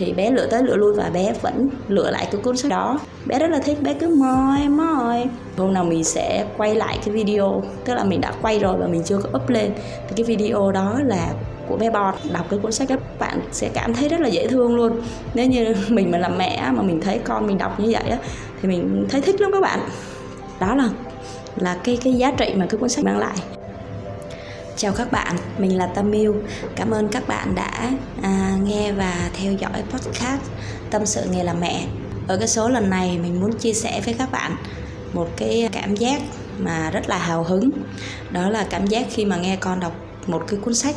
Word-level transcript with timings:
thì 0.00 0.12
bé 0.12 0.30
lựa 0.30 0.46
tới 0.46 0.62
lựa 0.62 0.76
lui 0.76 0.92
và 0.92 1.10
bé 1.14 1.32
vẫn 1.42 1.68
lựa 1.88 2.10
lại 2.10 2.28
cái 2.32 2.40
cuốn 2.40 2.56
sách 2.56 2.70
đó. 2.70 2.98
Bé 3.26 3.38
rất 3.38 3.50
là 3.50 3.58
thích, 3.58 3.82
bé 3.82 3.94
cứ 3.94 4.14
moi 4.14 4.68
moi 4.68 5.24
hôm 5.56 5.74
nào 5.74 5.84
mình 5.84 6.04
sẽ 6.04 6.46
quay 6.56 6.74
lại 6.74 6.98
cái 7.04 7.14
video, 7.14 7.62
tức 7.84 7.94
là 7.94 8.04
mình 8.04 8.20
đã 8.20 8.32
quay 8.42 8.58
rồi 8.58 8.76
và 8.78 8.86
mình 8.86 9.02
chưa 9.04 9.18
có 9.18 9.38
up 9.38 9.48
lên, 9.48 9.72
thì 10.08 10.14
cái 10.16 10.24
video 10.24 10.72
đó 10.72 11.00
là 11.04 11.32
của 11.68 11.76
bé 11.76 11.90
bọt 11.90 12.14
đọc 12.32 12.46
cái 12.50 12.58
cuốn 12.58 12.72
sách 12.72 12.88
các 12.88 13.18
bạn 13.18 13.40
sẽ 13.52 13.70
cảm 13.74 13.94
thấy 13.94 14.08
rất 14.08 14.20
là 14.20 14.28
dễ 14.28 14.48
thương 14.48 14.76
luôn. 14.76 15.00
Nếu 15.34 15.46
như 15.46 15.74
mình 15.88 16.10
mà 16.10 16.18
làm 16.18 16.38
mẹ 16.38 16.70
mà 16.72 16.82
mình 16.82 17.00
thấy 17.00 17.18
con 17.18 17.46
mình 17.46 17.58
đọc 17.58 17.80
như 17.80 17.88
vậy 17.90 18.10
á, 18.10 18.18
thì 18.62 18.68
mình 18.68 19.06
thấy 19.10 19.20
thích 19.20 19.40
lắm 19.40 19.52
các 19.52 19.60
bạn. 19.60 19.78
Đó 20.60 20.74
là 20.74 20.88
là 21.56 21.76
cái 21.84 21.98
cái 22.04 22.12
giá 22.12 22.30
trị 22.30 22.54
mà 22.56 22.66
cái 22.66 22.78
cuốn 22.78 22.88
sách 22.88 23.04
mang 23.04 23.18
lại. 23.18 23.36
Chào 24.80 24.92
các 24.92 25.12
bạn, 25.12 25.36
mình 25.58 25.78
là 25.78 25.86
Tâm 25.86 26.12
Yêu. 26.12 26.34
Cảm 26.76 26.90
ơn 26.90 27.08
các 27.08 27.28
bạn 27.28 27.54
đã 27.54 27.90
à, 28.22 28.56
nghe 28.64 28.92
và 28.92 29.30
theo 29.32 29.52
dõi 29.52 29.82
podcast 29.90 30.40
Tâm 30.90 31.06
sự 31.06 31.26
nghề 31.30 31.44
làm 31.44 31.60
mẹ. 31.60 31.86
Ở 32.28 32.36
cái 32.36 32.48
số 32.48 32.68
lần 32.68 32.90
này 32.90 33.18
mình 33.18 33.40
muốn 33.40 33.58
chia 33.58 33.72
sẻ 33.72 34.00
với 34.04 34.14
các 34.14 34.32
bạn 34.32 34.56
một 35.12 35.28
cái 35.36 35.68
cảm 35.72 35.94
giác 35.94 36.22
mà 36.58 36.90
rất 36.90 37.08
là 37.08 37.18
hào 37.18 37.44
hứng. 37.44 37.70
Đó 38.30 38.50
là 38.50 38.66
cảm 38.70 38.86
giác 38.86 39.06
khi 39.10 39.24
mà 39.24 39.36
nghe 39.36 39.56
con 39.56 39.80
đọc 39.80 39.92
một 40.26 40.42
cái 40.48 40.60
cuốn 40.64 40.74
sách 40.74 40.94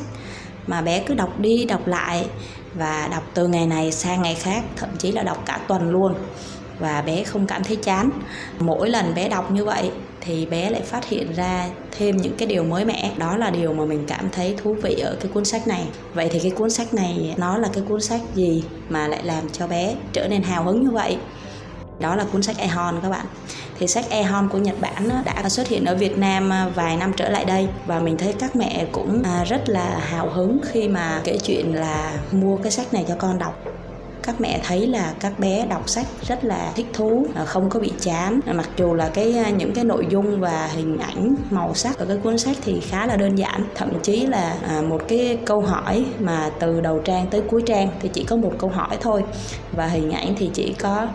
mà 0.67 0.81
bé 0.81 0.99
cứ 0.99 1.13
đọc 1.13 1.39
đi 1.39 1.65
đọc 1.65 1.87
lại 1.87 2.25
và 2.73 3.07
đọc 3.11 3.23
từ 3.33 3.47
ngày 3.47 3.67
này 3.67 3.91
sang 3.91 4.21
ngày 4.21 4.35
khác, 4.35 4.63
thậm 4.75 4.89
chí 4.97 5.11
là 5.11 5.23
đọc 5.23 5.43
cả 5.45 5.59
tuần 5.67 5.89
luôn 5.89 6.13
và 6.79 7.01
bé 7.01 7.23
không 7.23 7.47
cảm 7.47 7.63
thấy 7.63 7.75
chán. 7.75 8.09
Mỗi 8.59 8.89
lần 8.89 9.15
bé 9.15 9.29
đọc 9.29 9.51
như 9.51 9.65
vậy 9.65 9.91
thì 10.25 10.45
bé 10.45 10.69
lại 10.69 10.81
phát 10.81 11.05
hiện 11.05 11.33
ra 11.33 11.69
thêm 11.97 12.17
những 12.17 12.35
cái 12.37 12.47
điều 12.47 12.63
mới 12.63 12.85
mẻ. 12.85 13.11
Đó 13.17 13.37
là 13.37 13.49
điều 13.49 13.73
mà 13.73 13.85
mình 13.85 14.03
cảm 14.07 14.29
thấy 14.31 14.55
thú 14.57 14.73
vị 14.73 14.95
ở 15.03 15.15
cái 15.21 15.31
cuốn 15.33 15.45
sách 15.45 15.67
này. 15.67 15.87
Vậy 16.13 16.29
thì 16.31 16.39
cái 16.39 16.51
cuốn 16.51 16.69
sách 16.69 16.93
này, 16.93 17.33
nó 17.37 17.57
là 17.57 17.69
cái 17.73 17.83
cuốn 17.89 18.01
sách 18.01 18.21
gì 18.35 18.63
mà 18.89 19.07
lại 19.07 19.23
làm 19.23 19.49
cho 19.49 19.67
bé 19.67 19.95
trở 20.13 20.27
nên 20.27 20.43
hào 20.43 20.63
hứng 20.63 20.83
như 20.83 20.91
vậy? 20.91 21.17
Đó 21.99 22.15
là 22.15 22.25
cuốn 22.31 22.43
sách 22.43 22.57
Ehon 22.57 22.99
các 23.01 23.09
bạn. 23.09 23.25
Thì 23.79 23.87
sách 23.87 24.05
Ehon 24.09 24.49
của 24.49 24.57
Nhật 24.57 24.75
Bản 24.81 25.09
đã 25.25 25.49
xuất 25.49 25.67
hiện 25.67 25.85
ở 25.85 25.95
Việt 25.95 26.17
Nam 26.17 26.53
à, 26.53 26.69
vài 26.75 26.97
năm 26.97 27.13
trở 27.17 27.29
lại 27.29 27.45
đây. 27.45 27.67
Và 27.87 27.99
mình 27.99 28.17
thấy 28.17 28.33
các 28.39 28.55
mẹ 28.55 28.85
cũng 28.91 29.23
à, 29.23 29.43
rất 29.43 29.69
là 29.69 29.99
hào 29.99 30.29
hứng 30.29 30.59
khi 30.63 30.87
mà 30.87 31.21
kể 31.23 31.37
chuyện 31.43 31.75
là 31.75 32.17
mua 32.31 32.57
cái 32.57 32.71
sách 32.71 32.93
này 32.93 33.05
cho 33.07 33.15
con 33.19 33.39
đọc 33.39 33.63
các 34.23 34.41
mẹ 34.41 34.61
thấy 34.63 34.87
là 34.87 35.13
các 35.19 35.39
bé 35.39 35.65
đọc 35.69 35.89
sách 35.89 36.05
rất 36.27 36.43
là 36.43 36.71
thích 36.75 36.85
thú 36.93 37.27
à, 37.35 37.45
không 37.45 37.69
có 37.69 37.79
bị 37.79 37.91
chán. 37.99 38.39
À, 38.45 38.53
mặc 38.53 38.69
dù 38.77 38.93
là 38.93 39.09
cái 39.13 39.37
à, 39.37 39.49
những 39.49 39.73
cái 39.73 39.83
nội 39.83 40.07
dung 40.09 40.39
và 40.39 40.69
hình 40.73 40.97
ảnh 40.97 41.35
màu 41.49 41.75
sắc 41.75 41.97
ở 41.97 42.05
cái 42.05 42.17
cuốn 42.17 42.37
sách 42.37 42.57
thì 42.61 42.79
khá 42.79 43.05
là 43.05 43.15
đơn 43.15 43.35
giản. 43.35 43.63
Thậm 43.75 43.89
chí 44.03 44.25
là 44.25 44.57
một 44.89 45.01
cái 45.07 45.37
câu 45.45 45.61
hỏi 45.61 46.05
mà 46.19 46.51
từ 46.59 46.81
đầu 46.81 46.99
trang 46.99 47.27
tới 47.27 47.41
cuối 47.41 47.63
trang 47.65 47.89
thì 48.01 48.09
chỉ 48.13 48.23
có 48.23 48.35
một 48.35 48.53
câu 48.57 48.69
hỏi 48.69 48.97
thôi. 49.01 49.23
Và 49.71 49.87
hình 49.87 50.11
ảnh 50.11 50.35
thì 50.37 50.49
chỉ 50.53 50.75
có 50.79 51.07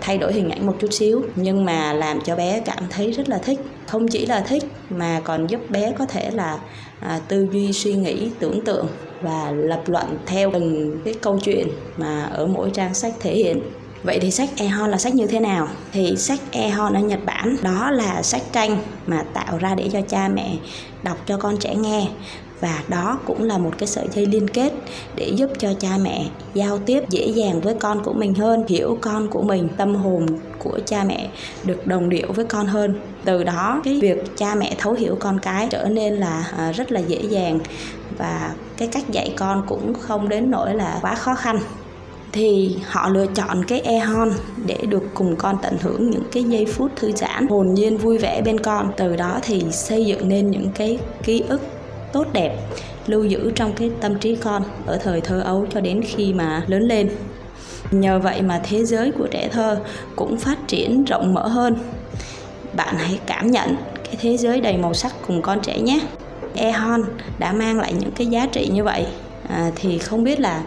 thay 0.00 0.18
đổi 0.18 0.32
hình 0.32 0.50
ảnh 0.50 0.66
một 0.66 0.76
chút 0.80 0.88
xíu. 0.92 1.22
Nhưng 1.36 1.64
mà 1.64 1.92
làm 1.92 2.20
cho 2.20 2.36
bé 2.36 2.60
cảm 2.60 2.84
thấy 2.90 3.10
rất 3.10 3.28
là 3.28 3.38
thích 3.38 3.60
không 3.86 4.08
chỉ 4.08 4.26
là 4.26 4.40
thích, 4.40 4.64
mà 4.90 5.20
còn 5.24 5.46
giúp 5.46 5.70
bé 5.70 5.92
có 5.98 6.06
thể 6.06 6.30
là 6.30 6.58
à, 7.00 7.20
tư 7.28 7.46
duy, 7.52 7.72
suy 7.72 7.94
nghĩ, 7.94 8.30
tưởng 8.38 8.64
tượng 8.64 8.86
và 9.22 9.50
lập 9.50 9.82
luận 9.86 10.18
theo 10.26 10.50
từng 10.52 10.98
cái 11.04 11.14
câu 11.14 11.38
chuyện 11.44 11.68
mà 11.96 12.22
ở 12.22 12.46
mỗi 12.46 12.70
trang 12.70 12.94
sách 12.94 13.14
thể 13.20 13.34
hiện 13.34 13.60
Vậy 14.04 14.18
thì 14.20 14.30
sách 14.30 14.48
Ehon 14.56 14.90
là 14.90 14.98
sách 14.98 15.14
như 15.14 15.26
thế 15.26 15.40
nào? 15.40 15.68
Thì 15.92 16.16
sách 16.16 16.38
Ehon 16.50 16.92
ở 16.92 17.00
Nhật 17.00 17.20
Bản, 17.26 17.56
đó 17.62 17.90
là 17.90 18.22
sách 18.22 18.42
tranh 18.52 18.78
mà 19.06 19.22
tạo 19.34 19.58
ra 19.58 19.74
để 19.74 19.88
cho 19.92 20.00
cha 20.08 20.28
mẹ 20.28 20.56
đọc 21.02 21.18
cho 21.26 21.36
con 21.36 21.56
trẻ 21.56 21.74
nghe 21.74 22.06
và 22.64 22.82
đó 22.88 23.18
cũng 23.24 23.42
là 23.42 23.58
một 23.58 23.70
cái 23.78 23.86
sợi 23.86 24.06
dây 24.12 24.26
liên 24.26 24.48
kết 24.48 24.72
để 25.16 25.32
giúp 25.36 25.50
cho 25.58 25.74
cha 25.80 25.98
mẹ 26.02 26.26
giao 26.54 26.78
tiếp 26.78 27.04
dễ 27.08 27.26
dàng 27.26 27.60
với 27.60 27.74
con 27.74 28.04
của 28.04 28.12
mình 28.12 28.34
hơn, 28.34 28.64
hiểu 28.68 28.98
con 29.00 29.28
của 29.28 29.42
mình, 29.42 29.68
tâm 29.76 29.94
hồn 29.94 30.26
của 30.58 30.78
cha 30.86 31.04
mẹ 31.04 31.28
được 31.64 31.86
đồng 31.86 32.08
điệu 32.08 32.32
với 32.32 32.44
con 32.44 32.66
hơn. 32.66 33.00
Từ 33.24 33.44
đó, 33.44 33.80
cái 33.84 34.00
việc 34.00 34.36
cha 34.36 34.54
mẹ 34.54 34.74
thấu 34.78 34.92
hiểu 34.92 35.16
con 35.20 35.40
cái 35.40 35.68
trở 35.70 35.88
nên 35.88 36.14
là 36.14 36.50
à, 36.56 36.72
rất 36.72 36.92
là 36.92 37.00
dễ 37.00 37.22
dàng 37.22 37.58
và 38.18 38.54
cái 38.76 38.88
cách 38.88 39.10
dạy 39.10 39.32
con 39.36 39.62
cũng 39.66 39.94
không 39.94 40.28
đến 40.28 40.50
nỗi 40.50 40.74
là 40.74 40.98
quá 41.02 41.14
khó 41.14 41.34
khăn. 41.34 41.58
Thì 42.32 42.76
họ 42.86 43.08
lựa 43.08 43.26
chọn 43.26 43.64
cái 43.64 43.80
e-hon 43.80 44.30
để 44.66 44.78
được 44.88 45.02
cùng 45.14 45.36
con 45.36 45.56
tận 45.62 45.76
hưởng 45.80 46.10
những 46.10 46.24
cái 46.32 46.44
giây 46.44 46.66
phút 46.66 46.90
thư 46.96 47.12
giãn, 47.12 47.48
hồn 47.48 47.74
nhiên 47.74 47.96
vui 47.96 48.18
vẻ 48.18 48.42
bên 48.44 48.60
con. 48.60 48.92
Từ 48.96 49.16
đó 49.16 49.38
thì 49.42 49.64
xây 49.70 50.04
dựng 50.04 50.28
nên 50.28 50.50
những 50.50 50.68
cái 50.74 50.98
ký 51.22 51.42
ức 51.48 51.60
tốt 52.14 52.26
đẹp 52.32 52.56
lưu 53.06 53.24
giữ 53.24 53.52
trong 53.54 53.72
cái 53.72 53.90
tâm 54.00 54.18
trí 54.18 54.36
con 54.36 54.62
ở 54.86 54.98
thời 54.98 55.20
thơ 55.20 55.40
ấu 55.40 55.66
cho 55.70 55.80
đến 55.80 56.02
khi 56.06 56.32
mà 56.32 56.64
lớn 56.66 56.82
lên. 56.82 57.10
Nhờ 57.90 58.18
vậy 58.18 58.42
mà 58.42 58.60
thế 58.64 58.84
giới 58.84 59.12
của 59.12 59.26
trẻ 59.30 59.48
thơ 59.48 59.80
cũng 60.16 60.36
phát 60.36 60.58
triển 60.68 61.04
rộng 61.04 61.34
mở 61.34 61.48
hơn. 61.48 61.76
Bạn 62.76 62.94
hãy 62.98 63.18
cảm 63.26 63.50
nhận 63.50 63.76
cái 64.04 64.16
thế 64.20 64.36
giới 64.36 64.60
đầy 64.60 64.76
màu 64.76 64.94
sắc 64.94 65.12
cùng 65.26 65.42
con 65.42 65.60
trẻ 65.60 65.80
nhé. 65.80 66.00
Ehon 66.54 67.04
đã 67.38 67.52
mang 67.52 67.80
lại 67.80 67.92
những 67.92 68.10
cái 68.10 68.26
giá 68.26 68.46
trị 68.46 68.68
như 68.72 68.84
vậy. 68.84 69.06
À, 69.48 69.70
thì 69.76 69.98
không 69.98 70.24
biết 70.24 70.40
là 70.40 70.62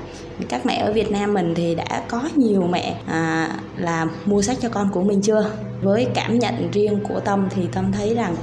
các 0.50 0.66
mẹ 0.66 0.76
ở 0.76 0.94
Việt 0.94 1.12
Nam 1.12 1.34
mình 1.34 1.56
thì 1.56 1.76
đã 1.76 2.04
có 2.08 2.22
nhiều 2.36 2.68
mẹ 2.72 2.96
à, 3.08 3.50
là 3.78 4.08
mua 4.26 4.42
sách 4.42 4.58
cho 4.62 4.70
con 4.70 4.92
của 4.92 5.04
mình 5.04 5.22
chưa? 5.22 5.52
Với 5.82 6.08
cảm 6.14 6.40
nhận 6.40 6.72
riêng 6.72 7.00
của 7.10 7.20
Tâm 7.20 7.48
thì 7.50 7.62
Tâm 7.74 7.92
thấy 7.92 8.16
rằng 8.16 8.36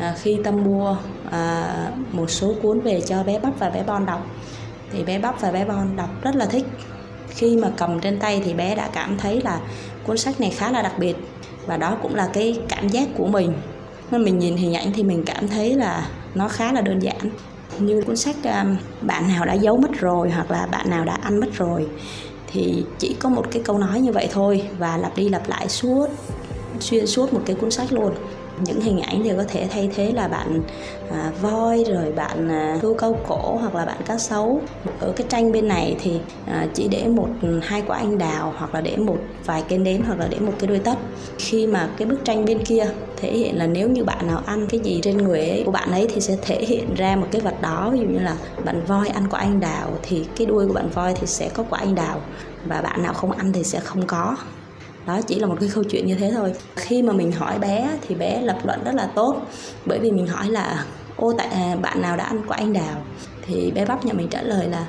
à, 0.00 0.14
khi 0.22 0.38
Tâm 0.44 0.64
mua 0.64 0.96
à, 1.30 1.92
một 2.12 2.30
số 2.30 2.54
cuốn 2.62 2.80
về 2.80 3.00
cho 3.00 3.22
bé 3.22 3.38
Bắp 3.38 3.58
và 3.58 3.70
bé 3.70 3.82
Bon 3.86 4.06
đọc. 4.06 4.26
Thì 4.92 5.04
bé 5.04 5.18
Bắp 5.18 5.40
và 5.40 5.50
bé 5.50 5.64
Bon 5.64 5.96
đọc 5.96 6.10
rất 6.22 6.36
là 6.36 6.46
thích. 6.46 6.64
Khi 7.28 7.56
mà 7.56 7.70
cầm 7.76 8.00
trên 8.00 8.18
tay 8.18 8.42
thì 8.44 8.54
bé 8.54 8.74
đã 8.74 8.88
cảm 8.92 9.18
thấy 9.18 9.40
là 9.40 9.60
cuốn 10.06 10.18
sách 10.18 10.40
này 10.40 10.50
khá 10.50 10.70
là 10.70 10.82
đặc 10.82 10.98
biệt 10.98 11.16
và 11.66 11.76
đó 11.76 11.96
cũng 12.02 12.14
là 12.14 12.28
cái 12.32 12.60
cảm 12.68 12.88
giác 12.88 13.08
của 13.16 13.26
mình. 13.26 13.52
Nên 14.10 14.24
mình 14.24 14.38
nhìn 14.38 14.56
hình 14.56 14.74
ảnh 14.74 14.92
thì 14.92 15.02
mình 15.02 15.24
cảm 15.26 15.48
thấy 15.48 15.74
là 15.74 16.08
nó 16.34 16.48
khá 16.48 16.72
là 16.72 16.80
đơn 16.80 16.98
giản. 16.98 17.30
Như 17.78 18.02
cuốn 18.06 18.16
sách 18.16 18.36
à, 18.42 18.64
bạn 19.00 19.28
nào 19.28 19.44
đã 19.44 19.54
giấu 19.54 19.76
mất 19.76 19.90
rồi 19.98 20.30
hoặc 20.30 20.50
là 20.50 20.66
bạn 20.66 20.90
nào 20.90 21.04
đã 21.04 21.18
ăn 21.22 21.40
mất 21.40 21.48
rồi 21.52 21.86
thì 22.52 22.84
chỉ 22.98 23.16
có 23.20 23.28
một 23.28 23.46
cái 23.50 23.62
câu 23.64 23.78
nói 23.78 24.00
như 24.00 24.12
vậy 24.12 24.28
thôi 24.32 24.62
và 24.78 24.96
lặp 24.96 25.16
đi 25.16 25.28
lặp 25.28 25.48
lại 25.48 25.68
suốt 25.68 26.06
xuyên 26.80 27.06
suốt 27.06 27.32
một 27.32 27.40
cái 27.46 27.56
cuốn 27.56 27.70
sách 27.70 27.92
luôn 27.92 28.14
những 28.64 28.80
hình 28.80 29.00
ảnh 29.00 29.20
thì 29.24 29.32
có 29.36 29.44
thể 29.48 29.68
thay 29.70 29.90
thế 29.94 30.12
là 30.12 30.28
bạn 30.28 30.62
à, 31.10 31.32
voi 31.42 31.84
rồi 31.84 32.12
bạn 32.12 32.48
à, 32.48 32.78
hươu 32.82 32.94
câu 32.94 33.18
cổ 33.28 33.58
hoặc 33.60 33.74
là 33.74 33.84
bạn 33.84 33.96
cá 34.06 34.18
sấu. 34.18 34.60
Ở 35.00 35.12
cái 35.16 35.26
tranh 35.30 35.52
bên 35.52 35.68
này 35.68 35.96
thì 36.00 36.20
à, 36.46 36.66
chỉ 36.74 36.88
để 36.88 37.08
một 37.08 37.28
hai 37.62 37.82
quả 37.86 37.96
anh 37.96 38.18
đào 38.18 38.54
hoặc 38.56 38.74
là 38.74 38.80
để 38.80 38.96
một 38.96 39.18
vài 39.44 39.62
cây 39.68 39.78
nến 39.78 40.02
hoặc 40.06 40.18
là 40.18 40.28
để 40.30 40.38
một 40.38 40.52
cái 40.58 40.68
đuôi 40.68 40.78
tất. 40.78 40.98
Khi 41.38 41.66
mà 41.66 41.88
cái 41.96 42.08
bức 42.08 42.24
tranh 42.24 42.44
bên 42.44 42.64
kia 42.64 42.86
thể 43.16 43.32
hiện 43.32 43.58
là 43.58 43.66
nếu 43.66 43.88
như 43.88 44.04
bạn 44.04 44.26
nào 44.26 44.42
ăn 44.46 44.66
cái 44.68 44.80
gì 44.80 45.00
trên 45.02 45.16
người 45.16 45.40
ấy, 45.40 45.62
của 45.66 45.72
bạn 45.72 45.90
ấy 45.90 46.08
thì 46.14 46.20
sẽ 46.20 46.36
thể 46.42 46.64
hiện 46.64 46.94
ra 46.94 47.16
một 47.16 47.26
cái 47.30 47.40
vật 47.40 47.62
đó. 47.62 47.90
Ví 47.92 47.98
dụ 47.98 48.06
như 48.06 48.18
là 48.18 48.36
bạn 48.64 48.84
voi 48.86 49.08
ăn 49.08 49.26
quả 49.30 49.40
anh 49.40 49.60
đào 49.60 49.90
thì 50.02 50.26
cái 50.36 50.46
đuôi 50.46 50.66
của 50.66 50.74
bạn 50.74 50.88
voi 50.94 51.14
thì 51.14 51.26
sẽ 51.26 51.48
có 51.48 51.64
quả 51.70 51.78
anh 51.78 51.94
đào 51.94 52.20
và 52.66 52.80
bạn 52.80 53.02
nào 53.02 53.12
không 53.12 53.32
ăn 53.32 53.52
thì 53.52 53.64
sẽ 53.64 53.80
không 53.80 54.06
có 54.06 54.36
đó 55.08 55.20
chỉ 55.26 55.34
là 55.38 55.46
một 55.46 55.56
cái 55.60 55.70
câu 55.74 55.84
chuyện 55.84 56.06
như 56.06 56.14
thế 56.14 56.30
thôi. 56.34 56.52
Khi 56.76 57.02
mà 57.02 57.12
mình 57.12 57.32
hỏi 57.32 57.58
bé 57.58 57.88
thì 58.08 58.14
bé 58.14 58.40
lập 58.42 58.58
luận 58.64 58.84
rất 58.84 58.94
là 58.94 59.08
tốt. 59.14 59.42
Bởi 59.86 59.98
vì 59.98 60.10
mình 60.10 60.26
hỏi 60.26 60.48
là 60.50 60.84
ô 61.16 61.32
tại 61.38 61.46
à, 61.46 61.76
bạn 61.82 62.02
nào 62.02 62.16
đã 62.16 62.24
ăn 62.24 62.42
quả 62.48 62.56
anh 62.56 62.72
đào? 62.72 63.02
Thì 63.46 63.70
bé 63.74 63.84
bắp 63.84 64.04
nhà 64.04 64.12
mình 64.12 64.28
trả 64.28 64.42
lời 64.42 64.68
là 64.68 64.86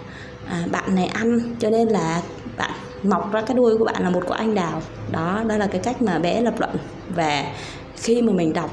à, 0.50 0.64
bạn 0.72 0.96
này 0.96 1.06
ăn 1.06 1.40
cho 1.60 1.70
nên 1.70 1.88
là 1.88 2.22
bạn 2.58 2.72
mọc 3.04 3.32
ra 3.32 3.42
cái 3.42 3.58
đuôi 3.58 3.78
của 3.78 3.86
bạn 3.86 4.04
là 4.04 4.10
một 4.10 4.24
quả 4.28 4.38
anh 4.38 4.56
đào. 4.56 4.82
Đó 5.12 5.44
đó 5.48 5.58
là 5.58 5.68
cái 5.68 5.82
cách 5.84 6.02
mà 6.02 6.20
bé 6.20 6.42
lập 6.42 6.54
luận. 6.60 6.76
Và 7.16 7.44
khi 7.96 8.22
mà 8.22 8.34
mình 8.34 8.54
đọc 8.54 8.70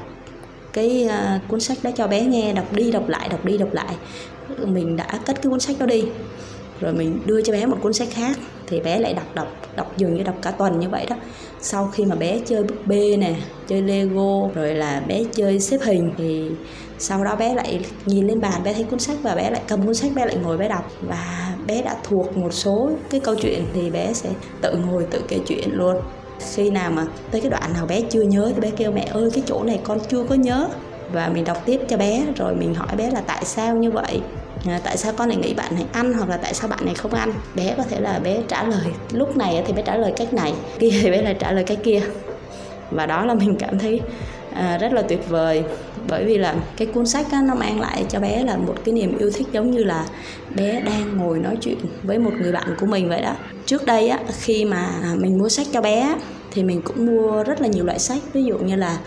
cái 0.73 1.09
uh, 1.09 1.41
cuốn 1.47 1.59
sách 1.59 1.77
đó 1.83 1.91
cho 1.95 2.07
bé 2.07 2.21
nghe 2.21 2.53
đọc 2.53 2.73
đi 2.73 2.91
đọc 2.91 3.07
lại 3.07 3.29
đọc 3.29 3.45
đi 3.45 3.57
đọc 3.57 3.69
lại 3.71 3.95
mình 4.65 4.95
đã 4.95 5.07
cất 5.25 5.35
cái 5.41 5.49
cuốn 5.49 5.59
sách 5.59 5.75
đó 5.79 5.85
đi 5.85 6.03
rồi 6.79 6.93
mình 6.93 7.19
đưa 7.25 7.41
cho 7.41 7.53
bé 7.53 7.65
một 7.65 7.77
cuốn 7.81 7.93
sách 7.93 8.07
khác, 8.11 8.37
thì 8.67 8.79
bé 8.79 8.99
lại 8.99 9.13
đọc 9.13 9.35
đọc 9.35 9.47
đọc 9.75 9.93
dường 9.97 10.13
như 10.13 10.23
đọc 10.23 10.35
cả 10.41 10.51
tuần 10.51 10.79
như 10.79 10.89
vậy 10.89 11.05
đó. 11.09 11.15
Sau 11.61 11.89
khi 11.93 12.05
mà 12.05 12.15
bé 12.15 12.39
chơi 12.45 12.63
búp 12.63 12.77
bê 12.85 13.17
nè, 13.17 13.35
chơi 13.67 13.81
lego, 13.81 14.47
rồi 14.55 14.75
là 14.75 15.01
bé 15.07 15.23
chơi 15.31 15.59
xếp 15.59 15.77
hình, 15.83 16.11
thì 16.17 16.49
sau 16.99 17.23
đó 17.23 17.35
bé 17.35 17.55
lại 17.55 17.79
nhìn 18.05 18.27
lên 18.27 18.41
bàn, 18.41 18.63
bé 18.63 18.73
thấy 18.73 18.83
cuốn 18.83 18.99
sách 18.99 19.17
và 19.23 19.35
bé 19.35 19.49
lại 19.51 19.61
cầm 19.67 19.85
cuốn 19.85 19.93
sách, 19.93 20.11
bé 20.15 20.25
lại 20.25 20.37
ngồi 20.43 20.57
bé 20.57 20.67
đọc. 20.67 20.91
Và 21.01 21.53
bé 21.67 21.81
đã 21.81 21.95
thuộc 22.03 22.37
một 22.37 22.53
số 22.53 22.89
cái 23.09 23.19
câu 23.19 23.35
chuyện 23.35 23.65
thì 23.73 23.89
bé 23.89 24.13
sẽ 24.13 24.29
tự 24.61 24.75
ngồi 24.75 25.05
tự 25.11 25.21
kể 25.27 25.39
chuyện 25.47 25.69
luôn. 25.71 25.95
Khi 26.55 26.69
nào 26.69 26.91
mà 26.91 27.05
tới 27.31 27.41
cái 27.41 27.49
đoạn 27.49 27.73
nào 27.73 27.85
bé 27.85 28.01
chưa 28.01 28.21
nhớ 28.21 28.51
thì 28.55 28.61
bé 28.61 28.71
kêu, 28.77 28.91
mẹ 28.91 29.07
ơi, 29.11 29.29
cái 29.33 29.43
chỗ 29.45 29.63
này 29.63 29.79
con 29.83 29.99
chưa 30.09 30.23
có 30.23 30.35
nhớ. 30.35 30.67
Và 31.13 31.29
mình 31.33 31.43
đọc 31.43 31.57
tiếp 31.65 31.81
cho 31.89 31.97
bé, 31.97 32.25
rồi 32.35 32.55
mình 32.55 32.73
hỏi 32.73 32.95
bé 32.97 33.11
là 33.11 33.21
tại 33.27 33.45
sao 33.45 33.75
như 33.75 33.91
vậy? 33.91 34.21
À, 34.65 34.79
tại 34.83 34.97
sao 34.97 35.13
con 35.17 35.29
lại 35.29 35.37
nghĩ 35.37 35.53
bạn 35.53 35.75
này 35.75 35.85
ăn 35.91 36.13
hoặc 36.13 36.29
là 36.29 36.37
tại 36.37 36.53
sao 36.53 36.67
bạn 36.67 36.85
này 36.85 36.95
không 36.95 37.13
ăn? 37.13 37.33
Bé 37.55 37.73
có 37.77 37.83
thể 37.83 37.99
là 37.99 38.19
bé 38.19 38.37
trả 38.47 38.63
lời 38.63 38.87
lúc 39.11 39.37
này 39.37 39.63
thì 39.67 39.73
bé 39.73 39.81
trả 39.81 39.95
lời 39.97 40.13
cách 40.17 40.33
này 40.33 40.53
kia 40.79 40.89
thì 41.01 41.11
bé 41.11 41.21
lại 41.21 41.35
trả 41.39 41.51
lời 41.51 41.63
cách 41.63 41.79
kia. 41.83 42.01
Và 42.91 43.05
đó 43.05 43.25
là 43.25 43.33
mình 43.33 43.55
cảm 43.59 43.79
thấy 43.79 44.01
à, 44.53 44.77
rất 44.77 44.93
là 44.93 45.01
tuyệt 45.01 45.29
vời. 45.29 45.63
Bởi 46.09 46.25
vì 46.25 46.37
là 46.37 46.55
cái 46.77 46.87
cuốn 46.87 47.05
sách 47.05 47.27
đó, 47.31 47.37
nó 47.41 47.55
mang 47.55 47.79
lại 47.79 48.05
cho 48.09 48.19
bé 48.19 48.43
là 48.43 48.57
một 48.57 48.75
cái 48.85 48.93
niềm 48.93 49.17
yêu 49.17 49.31
thích 49.31 49.47
giống 49.51 49.71
như 49.71 49.83
là 49.83 50.05
bé 50.55 50.81
đang 50.81 51.17
ngồi 51.17 51.39
nói 51.39 51.57
chuyện 51.61 51.77
với 52.03 52.19
một 52.19 52.31
người 52.41 52.51
bạn 52.51 52.75
của 52.79 52.85
mình 52.85 53.09
vậy 53.09 53.21
đó. 53.21 53.35
Trước 53.65 53.85
đây 53.85 54.07
á 54.07 54.19
khi 54.39 54.65
mà 54.65 54.89
mình 55.15 55.37
mua 55.37 55.49
sách 55.49 55.67
cho 55.73 55.81
bé 55.81 56.15
thì 56.51 56.63
mình 56.63 56.81
cũng 56.81 57.05
mua 57.05 57.43
rất 57.43 57.61
là 57.61 57.67
nhiều 57.67 57.85
loại 57.85 57.99
sách. 57.99 58.21
Ví 58.33 58.43
dụ 58.43 58.57
như 58.57 58.75
là 58.75 58.97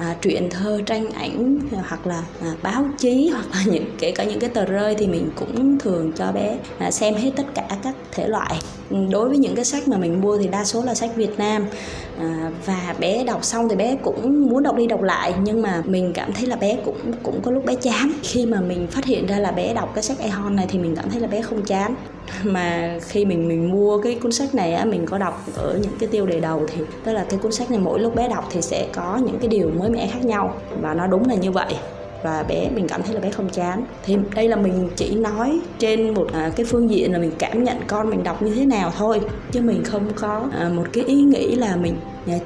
à, 0.00 0.16
truyện 0.22 0.50
thơ 0.50 0.80
tranh 0.86 1.10
ảnh 1.10 1.58
hoặc 1.88 2.06
là 2.06 2.22
à, 2.42 2.54
báo 2.62 2.84
chí 2.98 3.28
hoặc 3.32 3.46
là 3.52 3.72
những 3.72 3.84
kể 3.98 4.10
cả 4.10 4.24
những 4.24 4.40
cái 4.40 4.50
tờ 4.50 4.64
rơi 4.64 4.94
thì 4.98 5.06
mình 5.06 5.30
cũng 5.34 5.78
thường 5.78 6.12
cho 6.12 6.32
bé 6.32 6.56
à, 6.78 6.90
xem 6.90 7.14
hết 7.14 7.30
tất 7.36 7.46
cả 7.54 7.66
các 7.82 7.94
thể 8.12 8.28
loại. 8.28 8.60
Đối 9.10 9.28
với 9.28 9.38
những 9.38 9.54
cái 9.54 9.64
sách 9.64 9.88
mà 9.88 9.96
mình 9.96 10.20
mua 10.20 10.38
thì 10.38 10.48
đa 10.48 10.64
số 10.64 10.84
là 10.84 10.94
sách 10.94 11.16
Việt 11.16 11.38
Nam 11.38 11.66
à, 12.20 12.50
và 12.66 12.94
bé 12.98 13.24
đọc 13.24 13.44
xong 13.44 13.68
thì 13.68 13.76
bé 13.76 13.96
cũng 14.02 14.48
muốn 14.50 14.62
đọc 14.62 14.76
đi 14.76 14.86
đọc 14.86 15.02
lại 15.02 15.34
nhưng 15.42 15.62
mà 15.62 15.82
mình 15.86 16.12
cảm 16.14 16.32
thấy 16.32 16.46
là 16.46 16.56
bé 16.56 16.76
cũng 16.84 17.12
cũng 17.22 17.40
có 17.42 17.50
lúc 17.50 17.64
bé 17.64 17.74
chán. 17.74 18.12
Khi 18.22 18.46
mà 18.46 18.60
mình 18.60 18.86
phát 18.86 19.04
hiện 19.04 19.26
ra 19.26 19.38
là 19.38 19.50
bé 19.50 19.74
đọc 19.74 19.90
cái 19.94 20.02
sách 20.02 20.18
Ehon 20.18 20.56
này 20.56 20.66
thì 20.68 20.78
mình 20.78 20.96
cảm 20.96 21.10
thấy 21.10 21.20
là 21.20 21.28
bé 21.28 21.42
không 21.42 21.62
chán. 21.62 21.94
Mà 22.44 22.98
khi 23.08 23.24
mình 23.24 23.48
mình 23.48 23.70
mua 23.70 23.98
cái 23.98 24.14
cuốn 24.14 24.32
sách 24.32 24.54
này 24.54 24.72
á 24.72 24.84
mình 24.84 25.06
có 25.06 25.18
đọc 25.18 25.44
ở 25.56 25.78
những 25.82 25.92
cái 26.00 26.08
tiêu 26.08 26.26
đề 26.26 26.40
đầu 26.40 26.66
thì 26.68 26.82
tức 27.04 27.12
là 27.12 27.24
cái 27.30 27.38
cuốn 27.38 27.52
sách 27.52 27.70
này 27.70 27.80
mỗi 27.80 28.00
lúc 28.00 28.14
bé 28.14 28.28
đọc 28.28 28.48
thì 28.50 28.62
sẽ 28.62 28.86
có 28.94 29.20
những 29.26 29.38
cái 29.38 29.48
điều 29.48 29.70
mới 29.70 29.90
mẻ 29.90 30.06
khác 30.12 30.24
nhau 30.24 30.54
và 30.80 30.94
nó 30.94 31.06
đúng 31.06 31.28
là 31.28 31.34
như 31.34 31.50
vậy. 31.50 31.74
Và 32.22 32.44
bé 32.48 32.70
mình 32.74 32.88
cảm 32.88 33.02
thấy 33.02 33.14
là 33.14 33.20
bé 33.20 33.30
không 33.30 33.48
chán. 33.48 33.84
Thì 34.04 34.16
đây 34.34 34.48
là 34.48 34.56
mình 34.56 34.88
chỉ 34.96 35.14
nói 35.14 35.60
trên 35.78 36.14
một 36.14 36.26
à, 36.32 36.52
cái 36.56 36.66
phương 36.66 36.90
diện 36.90 37.12
là 37.12 37.18
mình 37.18 37.32
cảm 37.38 37.64
nhận 37.64 37.76
con 37.86 38.10
mình 38.10 38.22
đọc 38.22 38.42
như 38.42 38.54
thế 38.54 38.66
nào 38.66 38.92
thôi 38.98 39.20
chứ 39.52 39.60
mình 39.60 39.84
không 39.84 40.06
có 40.16 40.48
à, 40.58 40.68
một 40.68 40.84
cái 40.92 41.04
ý 41.04 41.22
nghĩ 41.22 41.54
là 41.54 41.76
mình 41.76 41.96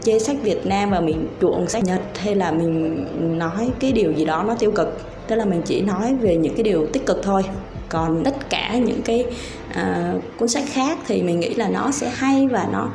chê 0.03 0.19
sách 0.19 0.37
Việt 0.43 0.67
Nam 0.67 0.91
và 0.91 1.00
mình 1.00 1.29
chuộng 1.41 1.69
sách 1.69 1.85
Nhật 1.85 2.00
hay 2.19 2.35
là 2.35 2.53
mình 2.53 3.05
nói 3.38 3.71
cái 3.81 3.93
điều 3.93 4.12
gì 4.12 4.25
đó 4.25 4.44
nó 4.47 4.55
tiêu 4.55 4.71
cực. 4.71 4.99
Tức 5.29 5.37
là 5.37 5.44
mình 5.44 5.62
chỉ 5.65 5.81
nói 5.81 6.15
về 6.21 6.37
những 6.37 6.55
cái 6.55 6.62
điều 6.62 6.87
tích 6.87 7.06
cực 7.06 7.21
thôi. 7.23 7.43
Còn 7.88 8.25
tất 8.25 8.50
cả 8.50 8.79
những 8.79 9.03
cái 9.03 9.25
uh, 9.71 10.23
cuốn 10.38 10.49
sách 10.49 10.65
khác 10.73 10.99
thì 11.06 11.23
mình 11.23 11.41
nghĩ 11.41 11.55
là 11.55 11.69
nó 11.69 11.91
sẽ 11.91 12.09
hay 12.15 12.47
và 12.47 12.69
nó 12.73 12.88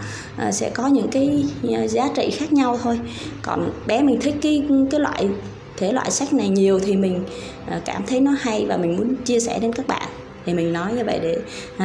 uh, 0.47 0.53
sẽ 0.53 0.69
có 0.69 0.87
những 0.87 1.07
cái 1.07 1.45
à, 1.73 1.87
giá 1.87 2.09
trị 2.15 2.31
khác 2.31 2.53
nhau 2.53 2.77
thôi. 2.83 2.99
Còn 3.41 3.71
bé 3.87 4.01
mình 4.01 4.19
thích 4.21 4.35
cái 4.41 4.63
cái 4.91 4.99
loại 4.99 5.29
thể 5.77 5.91
loại 5.91 6.11
sách 6.11 6.33
này 6.33 6.49
nhiều 6.49 6.79
thì 6.79 6.95
mình 6.95 7.23
uh, 7.67 7.85
cảm 7.85 8.03
thấy 8.07 8.21
nó 8.21 8.31
hay 8.39 8.65
và 8.65 8.77
mình 8.77 8.97
muốn 8.97 9.15
chia 9.25 9.39
sẻ 9.39 9.59
đến 9.59 9.73
các 9.73 9.87
bạn. 9.87 10.07
Thì 10.45 10.53
mình 10.53 10.73
nói 10.73 10.93
như 10.93 11.03
vậy 11.05 11.19
để 11.23 11.37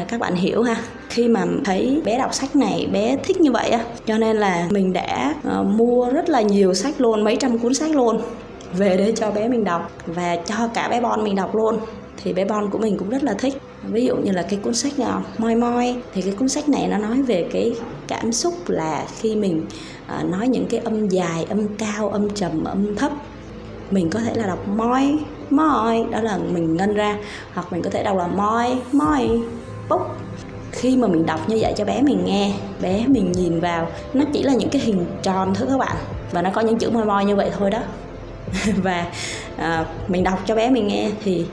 uh, 0.03 0.09
các 0.09 0.21
bạn 0.21 0.35
hiểu 0.35 0.63
ha 0.63 0.77
khi 1.15 1.29
mà 1.29 1.47
thấy 1.65 2.03
bé 2.05 2.19
đọc 2.19 2.35
sách 2.35 2.57
này 2.57 2.89
bé 2.93 3.17
thích 3.25 3.41
như 3.41 3.53
vậy 3.53 3.71
á. 3.71 3.85
Cho 4.07 4.19
nên 4.19 4.37
là 4.37 4.67
mình 4.71 4.93
đã 4.93 5.35
uh, 5.61 5.67
mua 5.67 6.11
rất 6.11 6.29
là 6.29 6.41
nhiều 6.41 6.75
sách 6.75 7.01
luôn 7.01 7.25
mấy 7.25 7.37
trăm 7.37 7.59
cuốn 7.59 7.75
sách 7.75 7.91
luôn 7.91 8.21
về 8.73 8.97
để 8.97 9.13
cho 9.17 9.31
bé 9.31 9.49
mình 9.49 9.65
đọc 9.65 9.91
và 10.07 10.37
cho 10.37 10.69
cả 10.75 10.89
bé 10.89 11.01
bon 11.01 11.25
mình 11.25 11.35
đọc 11.35 11.55
luôn. 11.55 11.79
Thì 12.23 12.33
bé 12.33 12.45
bon 12.45 12.71
của 12.71 12.79
mình 12.79 12.99
cũng 12.99 13.11
rất 13.11 13.25
là 13.25 13.35
thích. 13.35 13.55
Ví 13.83 14.07
dụ 14.07 14.17
như 14.17 14.33
là 14.33 14.43
cái 14.43 14.59
cuốn 14.63 14.75
sách 14.75 14.99
nào 14.99 15.23
moi 15.39 15.55
moi 15.55 15.97
thì 16.15 16.23
cái 16.23 16.33
cuốn 16.39 16.49
sách 16.49 16.69
này 16.69 16.89
nó 16.89 16.99
nói 16.99 17.23
về 17.23 17.49
cái 17.53 17.73
cảm 18.09 18.33
xúc 18.33 18.55
là 18.67 19.05
khi 19.21 19.37
mình 19.37 19.67
uh, 20.19 20.31
nói 20.31 20.49
những 20.49 20.67
cái 20.67 20.81
âm 20.85 21.09
dài 21.09 21.47
âm 21.49 21.69
cao 21.69 22.09
âm 22.09 22.31
trầm 22.31 22.65
âm 22.65 22.97
thấp. 22.97 23.13
Mình 23.91 24.11
có 24.11 24.21
thể 24.21 24.33
là 24.35 24.47
đọc 24.47 24.69
moi 24.69 25.19
moi 25.51 26.05
đó 26.11 26.21
là 26.21 26.39
mình 26.53 26.77
ngân 26.77 26.95
ra. 26.95 27.19
Hoặc 27.55 27.73
mình 27.73 27.83
có 27.83 27.91
thể 27.91 28.03
đọc 28.03 28.17
là 28.17 28.27
moi 28.27 28.79
moi 28.93 29.29
bốc 29.89 30.17
khi 30.85 30.97
mà 30.97 31.09
mình 31.09 31.27
đọc 31.27 31.49
như 31.49 31.57
vậy 31.61 31.75
cho 31.77 31.85
bé 31.85 32.03
mình 32.03 32.25
nghe 32.25 32.53
bé 32.81 33.05
mình 33.07 33.33
nhìn 33.33 33.61
vào 33.61 33.89
nó 34.15 34.25
chỉ 34.33 34.43
là 34.43 34.55
những 34.55 34.69
cái 34.69 34.83
hình 34.83 35.07
tròn 35.23 35.55
thôi 35.55 35.69
các 35.71 35.79
bạn. 35.79 35.97
Và 36.33 36.43
nó 36.43 36.51
có 36.51 36.61
những 36.61 36.79
chữ 36.79 36.91
moi 36.91 37.05
moi 37.05 37.25
như 37.25 37.37
vậy 37.37 37.51
thôi 37.59 37.71
đó. 37.71 37.79
Và 38.83 39.07
à, 39.57 39.85
mình 40.09 40.25
đọc 40.25 40.39
cho 40.47 40.55
bé 40.55 40.71
mình 40.71 40.89
nghe 40.89 41.11
thì 41.25 41.47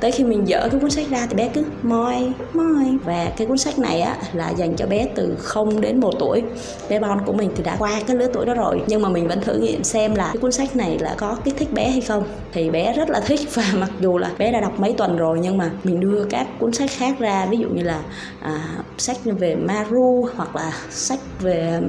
tới 0.00 0.10
khi 0.12 0.24
mình 0.24 0.46
dỡ 0.46 0.68
cái 0.70 0.80
cuốn 0.80 0.90
sách 0.90 1.10
ra 1.10 1.26
thì 1.30 1.34
bé 1.36 1.48
cứ 1.54 1.64
moi 1.82 2.32
moi. 2.52 2.98
Và 3.04 3.32
cái 3.36 3.46
cuốn 3.46 3.58
sách 3.58 3.78
này 3.78 4.00
á 4.00 4.16
là 4.32 4.50
dành 4.50 4.76
cho 4.76 4.86
bé 4.86 5.06
từ 5.14 5.36
0 5.38 5.80
đến 5.80 6.00
1 6.00 6.10
tuổi. 6.18 6.42
Bé 6.88 6.98
bon 6.98 7.20
của 7.26 7.32
mình 7.32 7.50
thì 7.56 7.62
đã 7.64 7.76
qua 7.78 8.00
cái 8.06 8.16
lứa 8.16 8.26
tuổi 8.32 8.46
đó 8.46 8.54
rồi. 8.54 8.82
Nhưng 8.86 9.02
mà 9.02 9.08
mình 9.08 9.28
vẫn 9.28 9.40
thử 9.40 9.58
nghiệm 9.58 9.84
xem 9.84 10.14
là 10.14 10.24
cái 10.32 10.36
cuốn 10.40 10.52
sách 10.52 10.76
này 10.76 10.98
là 10.98 11.14
có 11.18 11.36
kích 11.44 11.54
thích 11.58 11.72
bé 11.72 11.90
hay 11.90 12.00
không. 12.00 12.24
Thì 12.52 12.70
bé 12.70 12.92
rất 12.92 13.10
là 13.10 13.20
thích 13.20 13.40
và 13.54 13.64
mặc 13.74 13.90
dù 14.00 14.18
là 14.18 14.30
bé 14.38 14.52
đã 14.52 14.60
đọc 14.60 14.80
mấy 14.80 14.92
tuần 14.92 15.16
rồi 15.16 15.38
nhưng 15.42 15.58
mà 15.58 15.70
mình 15.84 16.00
đưa 16.00 16.24
các 16.30 16.46
cuốn 16.58 16.72
sách 16.72 16.90
khác 16.96 17.18
ra. 17.18 17.46
Ví 17.50 17.58
dụ 17.58 17.68
như 17.68 17.82
là 17.82 18.02
à, 18.40 18.60
sách 18.98 19.16
về 19.24 19.56
Maru 19.56 20.28
hoặc 20.36 20.56
là 20.56 20.72
sách 20.90 21.20
về 21.40 21.80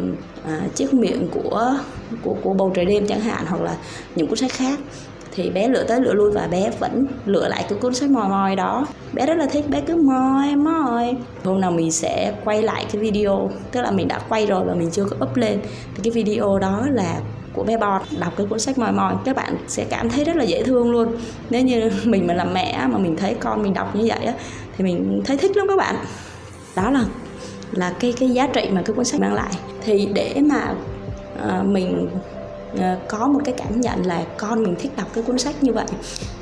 à, 0.45 0.61
chiếc 0.75 0.93
miệng 0.93 1.27
của 1.31 1.73
của 2.23 2.35
của 2.43 2.53
bầu 2.53 2.71
trời 2.75 2.85
đêm 2.85 3.07
chẳng 3.07 3.19
hạn 3.19 3.45
hoặc 3.47 3.61
là 3.61 3.75
những 4.15 4.27
cuốn 4.27 4.37
sách 4.37 4.51
khác 4.51 4.79
thì 5.37 5.49
bé 5.49 5.67
lựa 5.67 5.83
tới 5.83 6.01
lựa 6.01 6.13
lui 6.13 6.31
và 6.31 6.47
bé 6.51 6.71
vẫn 6.79 7.07
lựa 7.25 7.47
lại 7.47 7.65
cái 7.69 7.79
cuốn 7.81 7.93
sách 7.93 8.09
mòi 8.09 8.29
mòi 8.29 8.55
đó. 8.55 8.87
Bé 9.13 9.25
rất 9.25 9.37
là 9.37 9.45
thích 9.45 9.69
bé 9.69 9.81
cứ 9.81 9.95
moi 9.95 10.55
moi 10.55 11.15
hôm 11.43 11.61
nào 11.61 11.71
mình 11.71 11.91
sẽ 11.91 12.33
quay 12.45 12.63
lại 12.63 12.85
cái 12.91 13.01
video 13.01 13.51
tức 13.71 13.81
là 13.81 13.91
mình 13.91 14.07
đã 14.07 14.19
quay 14.29 14.45
rồi 14.45 14.65
và 14.65 14.73
mình 14.73 14.89
chưa 14.91 15.05
có 15.05 15.25
up 15.25 15.37
lên 15.37 15.59
thì 15.95 16.01
cái 16.03 16.11
video 16.11 16.59
đó 16.59 16.85
là 16.91 17.19
của 17.53 17.63
bé 17.63 17.77
bọt 17.77 18.01
đọc 18.19 18.33
cái 18.37 18.47
cuốn 18.49 18.59
sách 18.59 18.77
mòi 18.77 18.91
mòi 18.91 19.13
các 19.25 19.35
bạn 19.35 19.55
sẽ 19.67 19.85
cảm 19.89 20.09
thấy 20.09 20.23
rất 20.23 20.35
là 20.35 20.43
dễ 20.43 20.63
thương 20.63 20.91
luôn. 20.91 21.07
Nếu 21.49 21.61
như 21.61 21.91
mình 22.05 22.27
mà 22.27 22.33
làm 22.33 22.53
mẹ 22.53 22.87
mà 22.91 22.97
mình 22.97 23.17
thấy 23.17 23.35
con 23.39 23.63
mình 23.63 23.73
đọc 23.73 23.95
như 23.95 24.05
vậy 24.07 24.25
á 24.25 24.33
thì 24.77 24.83
mình 24.83 25.21
thấy 25.25 25.37
thích 25.37 25.57
lắm 25.57 25.67
các 25.67 25.77
bạn. 25.77 25.95
Đó 26.75 26.91
là 26.91 27.05
là 27.71 27.93
cái 27.99 28.13
cái 28.19 28.29
giá 28.29 28.47
trị 28.47 28.69
mà 28.71 28.81
cái 28.85 28.95
cuốn 28.95 29.05
sách 29.05 29.21
mang 29.21 29.33
lại. 29.33 29.53
Thì 29.85 30.09
để 30.13 30.41
mà 30.45 30.75
uh, 31.45 31.65
mình 31.65 32.07
Ờ, 32.79 32.97
có 33.07 33.27
một 33.27 33.39
cái 33.45 33.55
cảm 33.57 33.81
nhận 33.81 34.05
là 34.05 34.25
con 34.37 34.63
mình 34.63 34.75
thích 34.79 34.91
đọc 34.97 35.07
cái 35.13 35.23
cuốn 35.23 35.37
sách 35.37 35.63
như 35.63 35.73
vậy 35.73 35.85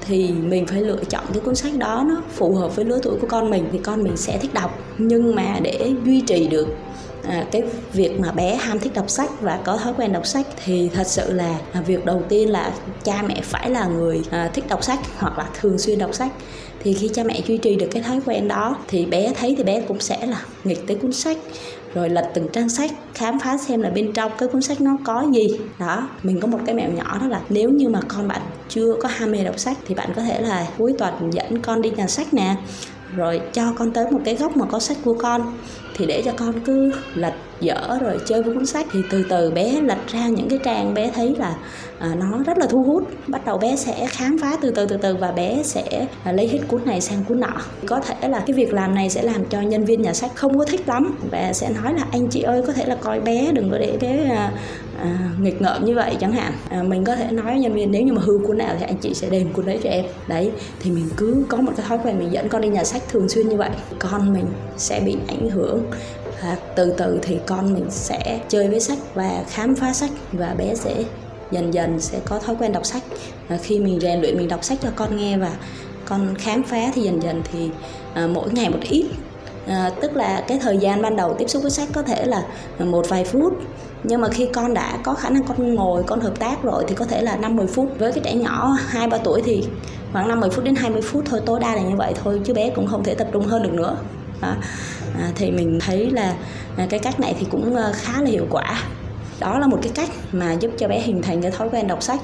thì 0.07 0.31
mình 0.31 0.65
phải 0.65 0.81
lựa 0.81 1.03
chọn 1.09 1.23
cái 1.33 1.41
cuốn 1.45 1.55
sách 1.55 1.77
đó 1.77 2.03
nó 2.07 2.21
phù 2.29 2.55
hợp 2.55 2.75
với 2.75 2.85
lứa 2.85 2.99
tuổi 3.03 3.19
của 3.21 3.27
con 3.27 3.49
mình 3.49 3.69
thì 3.71 3.77
con 3.77 4.03
mình 4.03 4.17
sẽ 4.17 4.37
thích 4.37 4.53
đọc. 4.53 4.79
Nhưng 4.97 5.35
mà 5.35 5.59
để 5.61 5.91
duy 6.05 6.21
trì 6.21 6.47
được 6.47 6.67
à, 7.27 7.45
cái 7.51 7.63
việc 7.93 8.19
mà 8.19 8.31
bé 8.31 8.55
ham 8.55 8.79
thích 8.79 8.93
đọc 8.93 9.09
sách 9.09 9.41
và 9.41 9.59
có 9.63 9.77
thói 9.77 9.93
quen 9.97 10.13
đọc 10.13 10.25
sách 10.25 10.47
thì 10.65 10.89
thật 10.93 11.07
sự 11.07 11.33
là 11.33 11.59
à, 11.73 11.81
việc 11.81 12.05
đầu 12.05 12.23
tiên 12.29 12.49
là 12.49 12.73
cha 13.03 13.23
mẹ 13.27 13.41
phải 13.43 13.69
là 13.69 13.85
người 13.85 14.21
à, 14.31 14.49
thích 14.53 14.65
đọc 14.69 14.83
sách 14.83 14.99
hoặc 15.17 15.37
là 15.37 15.49
thường 15.59 15.77
xuyên 15.77 15.99
đọc 15.99 16.13
sách. 16.13 16.31
Thì 16.83 16.93
khi 16.93 17.09
cha 17.13 17.23
mẹ 17.23 17.41
duy 17.47 17.57
trì 17.57 17.75
được 17.75 17.87
cái 17.91 18.03
thói 18.03 18.19
quen 18.25 18.47
đó 18.47 18.77
thì 18.87 19.05
bé 19.05 19.33
thấy 19.39 19.55
thì 19.57 19.63
bé 19.63 19.81
cũng 19.81 19.99
sẽ 19.99 20.25
là 20.25 20.45
nghịch 20.63 20.87
tới 20.87 20.97
cuốn 20.97 21.11
sách 21.13 21.37
rồi 21.95 22.09
lật 22.09 22.31
từng 22.33 22.47
trang 22.53 22.69
sách, 22.69 22.91
khám 23.13 23.39
phá 23.39 23.57
xem 23.57 23.81
là 23.81 23.89
bên 23.89 24.13
trong 24.13 24.31
cái 24.37 24.49
cuốn 24.49 24.61
sách 24.61 24.81
nó 24.81 24.97
có 25.03 25.25
gì. 25.33 25.47
Đó, 25.79 26.09
mình 26.23 26.39
có 26.39 26.47
một 26.47 26.59
cái 26.65 26.75
mẹo 26.75 26.91
nhỏ 26.91 27.17
đó 27.21 27.27
là 27.27 27.41
nếu 27.49 27.69
như 27.69 27.89
mà 27.89 27.99
con 28.07 28.27
bạn 28.27 28.41
chưa 28.69 28.95
có 29.01 29.09
ham 29.11 29.31
mê 29.31 29.43
đọc 29.43 29.59
sách 29.59 29.77
thì 29.87 29.95
bạn 29.95 30.09
có 30.15 30.21
thể 30.21 30.41
là 30.41 30.67
cuối 30.77 30.93
tuần 30.97 31.33
dẫn 31.33 31.61
con 31.61 31.81
đi 31.81 31.89
nhà 31.89 32.07
sách 32.07 32.33
nè, 32.33 32.55
rồi 33.15 33.41
cho 33.53 33.73
con 33.77 33.91
tới 33.91 34.11
một 34.11 34.19
cái 34.25 34.35
góc 34.35 34.57
mà 34.57 34.65
có 34.65 34.79
sách 34.79 34.97
của 35.03 35.13
con. 35.13 35.53
Thì 35.97 36.05
để 36.05 36.21
cho 36.25 36.31
con 36.37 36.59
cứ 36.65 36.91
lật 37.13 37.33
dở 37.61 37.97
rồi 38.01 38.19
chơi 38.25 38.43
với 38.43 38.53
cuốn 38.53 38.65
sách 38.65 38.87
thì 38.91 38.99
từ 39.09 39.23
từ 39.29 39.51
bé 39.51 39.81
lật 39.81 40.07
ra 40.07 40.27
những 40.27 40.49
cái 40.49 40.59
trang 40.63 40.93
bé 40.93 41.11
thấy 41.15 41.35
là 41.39 41.55
à, 41.99 42.15
nó 42.15 42.37
rất 42.45 42.57
là 42.57 42.67
thu 42.67 42.83
hút. 42.83 43.03
Bắt 43.27 43.45
đầu 43.45 43.57
bé 43.57 43.75
sẽ 43.75 44.07
khám 44.09 44.37
phá 44.41 44.57
từ 44.61 44.71
từ 44.71 44.85
từ 44.85 44.97
từ 44.97 45.15
và 45.15 45.31
bé 45.31 45.63
sẽ 45.63 46.07
à, 46.23 46.31
lấy 46.31 46.47
hết 46.47 46.59
cuốn 46.67 46.81
này 46.85 47.01
sang 47.01 47.23
cuốn 47.23 47.39
nọ. 47.39 47.61
Có 47.85 47.99
thể 47.99 48.27
là 48.27 48.39
cái 48.39 48.53
việc 48.53 48.73
làm 48.73 48.95
này 48.95 49.09
sẽ 49.09 49.23
làm 49.23 49.45
cho 49.49 49.61
nhân 49.61 49.85
viên 49.85 50.01
nhà 50.01 50.13
sách 50.13 50.31
không 50.35 50.57
có 50.57 50.65
thích 50.65 50.87
lắm 50.87 51.17
và 51.31 51.53
sẽ 51.53 51.69
nói 51.69 51.93
là 51.93 52.05
anh 52.11 52.27
chị 52.27 52.41
ơi 52.41 52.61
có 52.67 52.73
thể 52.73 52.85
là 52.85 52.95
coi 52.95 53.19
bé 53.19 53.51
đừng 53.51 53.71
có 53.71 53.77
để 53.77 53.97
bé 54.01 54.29
à, 54.29 54.51
à, 54.99 55.29
nghịch 55.41 55.61
ngợm 55.61 55.85
như 55.85 55.95
vậy 55.95 56.15
chẳng 56.19 56.31
hạn. 56.31 56.53
À, 56.69 56.83
mình 56.83 57.03
có 57.03 57.15
thể 57.15 57.31
nói 57.31 57.45
với 57.45 57.59
nhân 57.59 57.73
viên 57.73 57.91
nếu 57.91 58.01
như 58.01 58.13
mà 58.13 58.21
hư 58.21 58.39
cuốn 58.47 58.57
nào 58.57 58.75
thì 58.79 58.85
anh 58.85 58.97
chị 58.97 59.13
sẽ 59.13 59.29
đền 59.29 59.53
cuốn 59.53 59.65
đấy 59.65 59.79
cho 59.83 59.89
em. 59.89 60.05
Đấy 60.27 60.51
thì 60.79 60.91
mình 60.91 61.09
cứ 61.17 61.45
có 61.47 61.57
một 61.57 61.71
cái 61.77 61.85
thói 61.89 61.97
quen 62.03 62.19
mình 62.19 62.31
dẫn 62.31 62.49
con 62.49 62.61
đi 62.61 62.67
nhà 62.67 62.83
sách 62.83 63.01
thường 63.11 63.29
xuyên 63.29 63.49
như 63.49 63.55
vậy. 63.55 63.69
Con 63.99 64.33
mình 64.33 64.45
sẽ 64.77 64.99
bị 64.99 65.17
ảnh 65.27 65.49
hưởng 65.49 65.83
và 66.45 66.57
từ 66.75 66.93
từ 66.97 67.19
thì 67.21 67.37
con 67.45 67.73
mình 67.73 67.85
sẽ 67.89 68.39
chơi 68.49 68.67
với 68.67 68.79
sách 68.79 68.97
và 69.13 69.43
khám 69.49 69.75
phá 69.75 69.93
sách 69.93 70.11
và 70.31 70.55
bé 70.57 70.75
sẽ 70.75 71.03
dần 71.51 71.73
dần 71.73 71.99
sẽ 71.99 72.19
có 72.25 72.39
thói 72.39 72.55
quen 72.59 72.71
đọc 72.71 72.85
sách. 72.85 73.03
Và 73.47 73.57
khi 73.57 73.79
mình 73.79 73.99
rèn 73.99 74.21
luyện 74.21 74.37
mình 74.37 74.47
đọc 74.47 74.63
sách 74.63 74.77
cho 74.81 74.89
con 74.95 75.17
nghe 75.17 75.37
và 75.37 75.51
con 76.05 76.35
khám 76.35 76.63
phá 76.63 76.91
thì 76.93 77.01
dần 77.01 77.21
dần 77.21 77.41
thì 77.51 77.69
à, 78.13 78.27
mỗi 78.27 78.49
ngày 78.51 78.69
một 78.69 78.79
ít. 78.81 79.05
À, 79.67 79.91
tức 80.01 80.15
là 80.15 80.43
cái 80.47 80.59
thời 80.61 80.77
gian 80.77 81.01
ban 81.01 81.15
đầu 81.15 81.35
tiếp 81.37 81.47
xúc 81.47 81.61
với 81.61 81.71
sách 81.71 81.89
có 81.93 82.01
thể 82.01 82.25
là 82.25 82.43
một 82.79 83.09
vài 83.09 83.25
phút. 83.25 83.53
Nhưng 84.03 84.21
mà 84.21 84.27
khi 84.29 84.47
con 84.53 84.73
đã 84.73 84.97
có 85.03 85.13
khả 85.13 85.29
năng 85.29 85.43
con 85.43 85.75
ngồi 85.75 86.03
con 86.03 86.21
hợp 86.21 86.39
tác 86.39 86.63
rồi 86.63 86.83
thì 86.87 86.95
có 86.95 87.05
thể 87.05 87.21
là 87.21 87.37
50 87.37 87.67
phút. 87.67 87.89
Với 87.99 88.11
cái 88.11 88.23
trẻ 88.23 88.33
nhỏ 88.33 88.77
2 88.87 89.07
3 89.07 89.17
tuổi 89.17 89.41
thì 89.45 89.63
khoảng 90.13 90.27
50 90.27 90.49
phút 90.49 90.63
đến 90.63 90.75
20 90.75 91.01
phút 91.01 91.23
thôi 91.25 91.41
tối 91.45 91.59
đa 91.59 91.75
là 91.75 91.81
như 91.81 91.95
vậy 91.95 92.13
thôi 92.23 92.41
chứ 92.43 92.53
bé 92.53 92.69
cũng 92.69 92.87
không 92.87 93.03
thể 93.03 93.15
tập 93.15 93.27
trung 93.31 93.45
hơn 93.45 93.63
được 93.63 93.73
nữa. 93.73 93.97
À, 94.41 94.57
à, 95.19 95.31
thì 95.35 95.51
mình 95.51 95.79
thấy 95.81 96.11
là 96.11 96.35
à, 96.77 96.87
cái 96.89 96.99
cách 96.99 97.19
này 97.19 97.35
thì 97.39 97.45
cũng 97.51 97.75
ờ, 97.75 97.91
khá 97.95 98.21
là 98.21 98.29
hiệu 98.29 98.47
quả. 98.49 98.83
Đó 99.39 99.59
là 99.59 99.67
một 99.67 99.77
cái 99.81 99.91
cách 99.95 100.09
mà 100.31 100.53
giúp 100.53 100.71
cho 100.77 100.87
bé 100.87 100.99
hình 100.99 101.21
thành 101.21 101.41
cái 101.41 101.51
thói 101.51 101.69
quen 101.69 101.87
đọc 101.87 102.03
sách. 102.03 102.19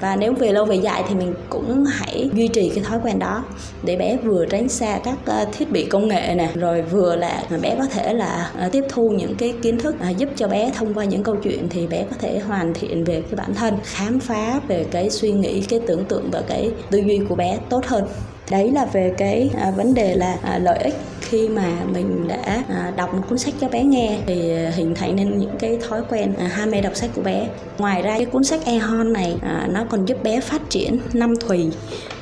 Và 0.00 0.16
nếu 0.16 0.32
về 0.32 0.52
lâu 0.52 0.64
về 0.64 0.76
dài 0.76 1.04
thì 1.08 1.14
mình 1.14 1.34
cũng 1.48 1.84
hãy 1.84 2.30
duy 2.34 2.48
trì 2.48 2.68
cái 2.74 2.84
thói 2.84 2.98
quen 3.04 3.18
đó 3.18 3.44
để 3.82 3.96
bé 3.96 4.16
vừa 4.16 4.46
tránh 4.46 4.68
xa 4.68 4.98
các 5.04 5.18
ờ, 5.24 5.46
thiết 5.52 5.70
bị 5.70 5.84
công 5.84 6.08
nghệ 6.08 6.34
nè 6.34 6.50
rồi 6.54 6.82
vừa 6.82 7.16
là 7.16 7.44
à, 7.50 7.58
bé 7.62 7.76
có 7.78 7.86
thể 7.86 8.12
là 8.14 8.50
à, 8.58 8.68
tiếp 8.72 8.84
thu 8.88 9.08
những 9.08 9.34
cái 9.34 9.54
kiến 9.62 9.78
thức 9.78 10.00
à, 10.00 10.10
giúp 10.10 10.28
cho 10.36 10.48
bé 10.48 10.70
thông 10.74 10.94
qua 10.94 11.04
những 11.04 11.22
câu 11.22 11.36
chuyện 11.36 11.68
thì 11.70 11.86
bé 11.86 12.04
có 12.10 12.16
thể 12.18 12.38
hoàn 12.38 12.74
thiện 12.74 13.04
về 13.04 13.20
cái 13.20 13.34
bản 13.36 13.54
thân 13.54 13.74
khám 13.84 14.20
phá 14.20 14.60
về 14.68 14.86
cái 14.90 15.10
suy 15.10 15.32
nghĩ 15.32 15.60
cái 15.60 15.80
tưởng 15.86 16.04
tượng 16.04 16.30
và 16.30 16.42
cái 16.48 16.70
tư 16.90 16.98
duy 16.98 17.20
của 17.28 17.34
bé 17.34 17.58
tốt 17.68 17.86
hơn 17.86 18.04
đấy 18.50 18.70
là 18.70 18.84
về 18.84 19.14
cái 19.18 19.50
à, 19.56 19.70
vấn 19.70 19.94
đề 19.94 20.14
là 20.14 20.36
à, 20.42 20.58
lợi 20.58 20.78
ích 20.78 20.94
khi 21.20 21.48
mà 21.48 21.70
mình 21.92 22.28
đã 22.28 22.62
à, 22.68 22.92
đọc 22.96 23.14
một 23.14 23.22
cuốn 23.28 23.38
sách 23.38 23.54
cho 23.60 23.68
bé 23.68 23.82
nghe. 23.82 24.18
Thì 24.26 24.56
à, 24.56 24.70
hình 24.74 24.94
thành 24.94 25.16
nên 25.16 25.38
những 25.38 25.56
cái 25.58 25.78
thói 25.88 26.02
quen 26.10 26.34
à, 26.38 26.46
ham 26.46 26.70
mê 26.70 26.80
đọc 26.80 26.96
sách 26.96 27.10
của 27.14 27.22
bé. 27.22 27.48
Ngoài 27.78 28.02
ra 28.02 28.16
cái 28.16 28.24
cuốn 28.26 28.44
sách 28.44 28.60
Ehon 28.64 29.12
này 29.12 29.36
à, 29.42 29.68
nó 29.70 29.84
còn 29.90 30.04
giúp 30.04 30.22
bé 30.22 30.40
phát 30.40 30.70
triển 30.70 30.98
năm 31.12 31.34
thùy. 31.36 31.70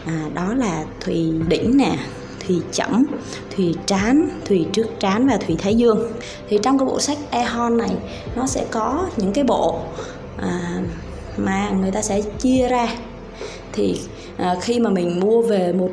À, 0.07 0.29
đó 0.35 0.55
là 0.55 0.85
thùy 1.01 1.33
đỉnh 1.49 1.77
nè 1.77 1.97
thùy 2.47 2.61
chẩm 2.73 3.05
thùy 3.57 3.75
trán 3.87 4.29
thùy 4.45 4.67
trước 4.73 4.87
trán 5.01 5.29
và 5.29 5.37
thùy 5.37 5.57
thái 5.59 5.75
dương. 5.75 6.13
Thì 6.49 6.59
trong 6.63 6.79
cái 6.79 6.87
bộ 6.87 7.01
sách 7.01 7.19
Ehon 7.31 7.77
này 7.77 7.91
nó 8.37 8.47
sẽ 8.47 8.65
có 8.71 9.09
những 9.17 9.33
cái 9.33 9.45
bộ 9.45 9.79
à, 10.37 10.83
mà 11.37 11.71
người 11.71 11.91
ta 11.91 12.03
sẽ 12.03 12.21
chia 12.21 12.69
ra. 12.69 12.89
Thì 13.73 14.01
à, 14.43 14.57
khi 14.61 14.81
mà 14.81 14.91
mình 14.91 15.21
mua 15.21 15.43
về 15.43 15.73
một 15.73 15.91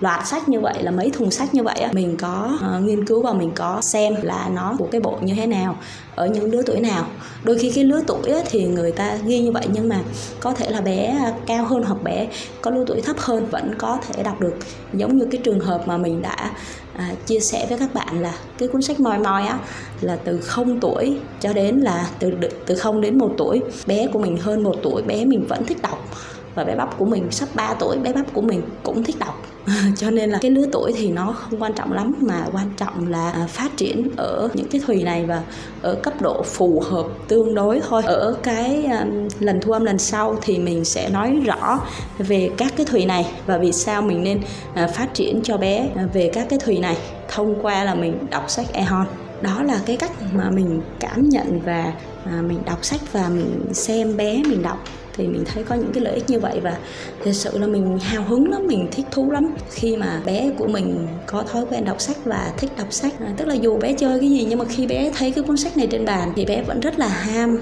loạt 0.00 0.26
sách 0.26 0.48
như 0.48 0.60
vậy 0.60 0.82
là 0.82 0.90
mấy 0.90 1.10
thùng 1.10 1.30
sách 1.30 1.54
như 1.54 1.62
vậy 1.62 1.78
á 1.78 1.90
mình 1.92 2.16
có 2.16 2.58
uh, 2.76 2.84
nghiên 2.84 3.06
cứu 3.06 3.22
và 3.22 3.32
mình 3.32 3.50
có 3.54 3.80
xem 3.80 4.14
là 4.22 4.48
nó 4.54 4.74
của 4.78 4.86
cái 4.90 5.00
bộ 5.00 5.18
như 5.22 5.34
thế 5.34 5.46
nào 5.46 5.78
ở 6.14 6.26
những 6.26 6.50
lứa 6.50 6.62
tuổi 6.66 6.80
nào. 6.80 7.06
Đôi 7.44 7.58
khi 7.58 7.72
cái 7.74 7.84
lứa 7.84 8.02
tuổi 8.06 8.32
thì 8.50 8.64
người 8.64 8.92
ta 8.92 9.18
ghi 9.26 9.40
như 9.40 9.52
vậy 9.52 9.66
nhưng 9.72 9.88
mà 9.88 10.00
có 10.40 10.52
thể 10.52 10.70
là 10.70 10.80
bé 10.80 11.32
cao 11.46 11.64
hơn 11.64 11.82
hoặc 11.82 12.02
bé 12.02 12.28
có 12.60 12.70
lứa 12.70 12.84
tuổi 12.86 13.00
thấp 13.00 13.16
hơn 13.18 13.46
vẫn 13.50 13.74
có 13.78 13.98
thể 14.02 14.22
đọc 14.22 14.40
được. 14.40 14.54
Giống 14.92 15.18
như 15.18 15.26
cái 15.30 15.40
trường 15.44 15.60
hợp 15.60 15.88
mà 15.88 15.96
mình 15.96 16.22
đã 16.22 16.50
à, 16.96 17.10
chia 17.26 17.40
sẻ 17.40 17.66
với 17.68 17.78
các 17.78 17.94
bạn 17.94 18.22
là 18.22 18.34
cái 18.58 18.68
cuốn 18.68 18.82
sách 18.82 19.00
moi 19.00 19.18
moi 19.18 19.46
á 19.46 19.58
là 20.00 20.16
từ 20.24 20.40
0 20.40 20.80
tuổi 20.80 21.16
cho 21.40 21.52
đến 21.52 21.76
là 21.76 22.08
từ 22.18 22.32
từ 22.66 22.74
0 22.74 23.00
đến 23.00 23.18
1 23.18 23.30
tuổi. 23.38 23.60
Bé 23.86 24.06
của 24.06 24.18
mình 24.18 24.36
hơn 24.36 24.62
1 24.62 24.74
tuổi 24.82 25.02
bé 25.02 25.24
mình 25.24 25.46
vẫn 25.48 25.64
thích 25.64 25.82
đọc 25.82 26.08
và 26.56 26.64
bé 26.64 26.76
bắp 26.76 26.98
của 26.98 27.04
mình, 27.04 27.30
sắp 27.30 27.48
3 27.54 27.74
tuổi, 27.78 27.96
bé 27.96 28.12
bắp 28.12 28.34
của 28.34 28.40
mình 28.40 28.62
cũng 28.82 29.02
thích 29.02 29.16
đọc. 29.18 29.42
Cho 29.96 30.10
nên 30.10 30.30
là 30.30 30.38
cái 30.42 30.50
lứa 30.50 30.66
tuổi 30.72 30.92
thì 30.96 31.10
nó 31.10 31.32
không 31.32 31.62
quan 31.62 31.72
trọng 31.72 31.92
lắm, 31.92 32.14
mà 32.20 32.46
quan 32.52 32.70
trọng 32.76 33.08
là 33.08 33.30
à, 33.30 33.46
phát 33.48 33.76
triển 33.76 34.08
ở 34.16 34.48
những 34.54 34.68
cái 34.68 34.80
thùy 34.86 35.02
này 35.02 35.26
và 35.26 35.42
ở 35.82 35.94
cấp 35.94 36.14
độ 36.20 36.42
phù 36.42 36.82
hợp 36.86 37.06
tương 37.28 37.54
đối 37.54 37.80
thôi. 37.88 38.02
Ở 38.04 38.36
cái 38.42 38.84
à, 38.84 39.06
lần 39.40 39.60
thu 39.60 39.72
âm 39.72 39.84
lần 39.84 39.98
sau 39.98 40.36
thì 40.42 40.58
mình 40.58 40.84
sẽ 40.84 41.08
nói 41.08 41.40
rõ 41.46 41.80
về 42.18 42.50
các 42.56 42.72
cái 42.76 42.86
thùy 42.86 43.06
này 43.06 43.26
và 43.46 43.58
vì 43.58 43.72
sao 43.72 44.02
mình 44.02 44.24
nên 44.24 44.40
à, 44.74 44.86
phát 44.86 45.14
triển 45.14 45.40
cho 45.42 45.56
bé 45.56 45.88
về 46.12 46.30
các 46.32 46.46
cái 46.50 46.58
thùy 46.58 46.78
này 46.78 46.96
thông 47.28 47.62
qua 47.62 47.84
là 47.84 47.94
mình 47.94 48.18
đọc 48.30 48.44
sách 48.50 48.66
Ehon 48.72 49.06
đó 49.42 49.62
là 49.62 49.80
cái 49.86 49.96
cách 49.96 50.12
mà 50.32 50.50
mình 50.50 50.80
cảm 51.00 51.28
nhận 51.28 51.60
và 51.64 51.92
mình 52.26 52.58
đọc 52.66 52.84
sách 52.84 53.00
và 53.12 53.28
mình 53.28 53.60
xem 53.72 54.16
bé 54.16 54.42
mình 54.46 54.62
đọc 54.62 54.78
thì 55.16 55.26
mình 55.26 55.44
thấy 55.44 55.64
có 55.64 55.74
những 55.74 55.92
cái 55.92 56.04
lợi 56.04 56.14
ích 56.14 56.30
như 56.30 56.40
vậy 56.40 56.60
và 56.62 56.78
thật 57.24 57.32
sự 57.32 57.58
là 57.58 57.66
mình 57.66 57.98
hào 57.98 58.22
hứng 58.22 58.50
lắm 58.50 58.66
mình 58.66 58.88
thích 58.92 59.06
thú 59.10 59.30
lắm. 59.30 59.54
Khi 59.70 59.96
mà 59.96 60.22
bé 60.26 60.50
của 60.58 60.66
mình 60.66 61.06
có 61.26 61.42
thói 61.42 61.64
quen 61.70 61.84
đọc 61.84 62.00
sách 62.00 62.16
và 62.24 62.52
thích 62.58 62.70
đọc 62.78 62.92
sách 62.92 63.12
à, 63.20 63.34
tức 63.36 63.48
là 63.48 63.54
dù 63.54 63.78
bé 63.78 63.92
chơi 63.92 64.20
cái 64.20 64.30
gì 64.30 64.46
nhưng 64.48 64.58
mà 64.58 64.64
khi 64.64 64.86
bé 64.86 65.12
thấy 65.18 65.30
cái 65.30 65.44
cuốn 65.44 65.56
sách 65.56 65.76
này 65.76 65.86
trên 65.86 66.04
bàn 66.04 66.32
thì 66.36 66.44
bé 66.44 66.62
vẫn 66.62 66.80
rất 66.80 66.98
là 66.98 67.08
ham 67.08 67.58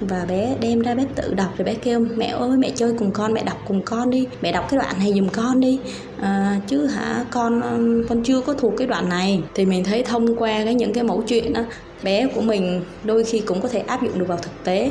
và 0.00 0.24
bé 0.28 0.56
đem 0.60 0.80
ra 0.80 0.94
bé 0.94 1.04
tự 1.14 1.34
đọc 1.34 1.48
rồi 1.58 1.64
bé 1.64 1.74
kêu 1.74 2.00
mẹ 2.16 2.26
ơi 2.26 2.56
mẹ 2.58 2.70
chơi 2.74 2.94
cùng 2.98 3.10
con 3.10 3.32
mẹ 3.32 3.42
đọc 3.42 3.58
cùng 3.66 3.82
con 3.82 4.10
đi 4.10 4.26
mẹ 4.42 4.52
đọc 4.52 4.66
cái 4.70 4.78
đoạn 4.78 4.94
này 4.98 5.12
giùm 5.14 5.28
con 5.28 5.60
đi. 5.60 5.78
À, 6.20 6.60
chứ 6.66 6.86
hả 6.86 7.24
con 7.30 7.62
con 8.08 8.22
chưa 8.22 8.40
có 8.40 8.52
thuộc 8.52 8.74
cái 8.76 8.86
đoạn 8.86 9.08
này. 9.08 9.42
Thì 9.54 9.64
mình 9.64 9.84
thấy 9.84 10.02
thông 10.02 10.36
qua 10.36 10.64
cái 10.64 10.74
những 10.74 10.92
cái 10.92 11.04
mẫu 11.04 11.22
chuyện 11.26 11.52
đó 11.52 11.64
bé 12.02 12.26
của 12.26 12.40
mình 12.40 12.82
đôi 13.04 13.24
khi 13.24 13.40
cũng 13.40 13.60
có 13.60 13.68
thể 13.68 13.78
áp 13.78 14.02
dụng 14.02 14.18
được 14.18 14.28
vào 14.28 14.38
thực 14.38 14.64
tế 14.64 14.90